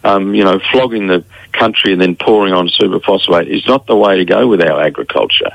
Um, 0.03 0.33
you 0.33 0.43
know, 0.43 0.59
flogging 0.71 1.07
the 1.07 1.23
country 1.53 1.93
and 1.93 2.01
then 2.01 2.15
pouring 2.15 2.53
on 2.53 2.69
superphosphate 2.69 3.47
is 3.47 3.65
not 3.67 3.87
the 3.87 3.95
way 3.95 4.17
to 4.17 4.25
go 4.25 4.47
with 4.47 4.61
our 4.61 4.81
agriculture. 4.81 5.51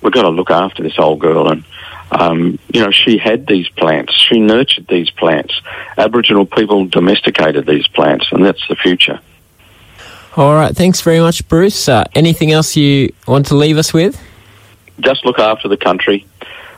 We've 0.00 0.12
got 0.12 0.22
to 0.22 0.30
look 0.30 0.50
after 0.50 0.82
this 0.82 0.98
old 0.98 1.20
girl 1.20 1.48
and 1.48 1.64
um, 2.12 2.58
you 2.72 2.80
know, 2.80 2.90
she 2.90 3.16
had 3.16 3.46
these 3.46 3.68
plants. 3.70 4.14
She 4.14 4.38
nurtured 4.38 4.86
these 4.86 5.10
plants. 5.10 5.58
Aboriginal 5.96 6.44
people 6.44 6.86
domesticated 6.86 7.66
these 7.66 7.86
plants, 7.88 8.26
and 8.30 8.44
that's 8.44 8.66
the 8.68 8.76
future. 8.76 9.18
All 10.36 10.54
right. 10.54 10.74
Thanks 10.76 11.00
very 11.00 11.20
much, 11.20 11.46
Bruce. 11.48 11.88
Uh, 11.88 12.04
anything 12.14 12.52
else 12.52 12.76
you 12.76 13.12
want 13.26 13.46
to 13.46 13.54
leave 13.54 13.78
us 13.78 13.92
with? 13.92 14.20
Just 15.00 15.24
look 15.24 15.38
after 15.38 15.68
the 15.68 15.76
country. 15.76 16.26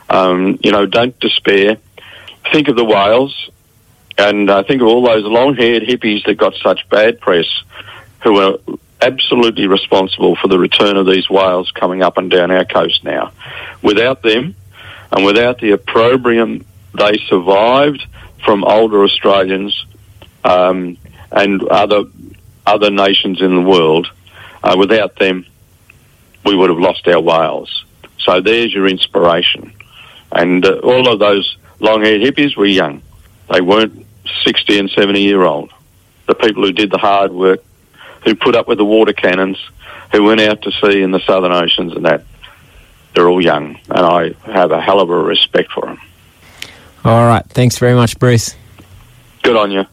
Um, 0.09 0.59
you 0.63 0.71
know, 0.71 0.87
don't 0.87 1.19
despair. 1.19 1.79
Think 2.53 2.69
of 2.69 2.77
the 2.77 2.85
whales, 2.85 3.51
and 4.17 4.49
uh, 4.49 4.63
think 4.63 4.83
of 4.83 4.89
all 4.89 5.03
those 5.03 5.25
long-haired 5.25 5.83
hippies 5.83 6.25
that 6.27 6.37
got 6.37 6.55
such 6.63 6.89
bad 6.91 7.21
press, 7.21 7.47
who 8.23 8.39
are 8.39 8.59
absolutely 9.01 9.67
responsible 9.67 10.37
for 10.37 10.49
the 10.49 10.59
return 10.59 10.97
of 10.97 11.07
these 11.07 11.29
whales 11.29 11.71
coming 11.73 12.03
up 12.03 12.17
and 12.19 12.31
down 12.31 12.51
our 12.51 12.65
coast 12.65 13.03
now. 13.05 13.33
Without 13.83 14.23
them, 14.23 14.55
and 15.15 15.25
without 15.25 15.61
the 15.61 15.71
opprobrium 15.71 16.65
they 16.93 17.19
survived 17.29 18.05
from 18.45 18.65
older 18.65 19.05
Australians 19.05 19.87
um, 20.43 20.99
and 21.31 21.63
other 21.69 22.05
other 22.67 22.91
nations 22.91 23.41
in 23.41 23.55
the 23.55 23.63
world, 23.63 24.09
uh, 24.63 24.75
without 24.77 25.17
them, 25.17 25.47
we 26.45 26.57
would 26.57 26.71
have 26.71 26.79
lost 26.79 27.07
our 27.07 27.21
whales. 27.21 27.85
So 28.19 28.41
there's 28.41 28.73
your 28.73 28.89
inspiration. 28.89 29.73
And 30.33 30.65
uh, 30.65 30.79
all 30.79 31.13
of 31.13 31.19
those 31.19 31.59
long-haired 31.79 32.23
hippies 32.23 32.57
were 32.57 32.67
young. 32.67 33.03
They 33.53 33.61
weren't 33.61 34.07
60 34.45 34.79
and 34.79 34.91
70 34.91 35.21
year 35.21 35.43
old. 35.43 35.73
The 36.27 36.35
people 36.35 36.65
who 36.65 36.73
did 36.73 36.91
the 36.91 36.99
hard 36.99 37.33
work, 37.33 37.63
who 38.25 38.35
put 38.35 38.57
up 38.57 38.67
with 38.67 38.79
the 38.79 38.85
water 38.85 39.13
cannons, 39.13 39.59
who 40.11 40.25
went 40.25 40.41
out 40.41 40.63
to 40.63 40.73
sea 40.73 41.03
in 41.03 41.11
the 41.11 41.21
southern 41.21 41.53
oceans 41.53 41.93
and 41.93 42.07
that 42.07 42.25
they're 43.15 43.29
all 43.29 43.43
young, 43.43 43.79
and 43.89 44.07
I 44.07 44.35
have 44.45 44.73
a 44.73 44.81
hell 44.81 45.01
of 45.01 45.11
a 45.11 45.17
respect 45.17 45.73
for 45.73 45.87
them. 45.87 46.01
All 47.05 47.27
right. 47.27 47.45
Thanks 47.47 47.79
very 47.79 47.95
much, 47.95 48.19
Bruce. 48.19 48.55
Good 49.43 49.57
on 49.57 49.71
you. 49.71 49.85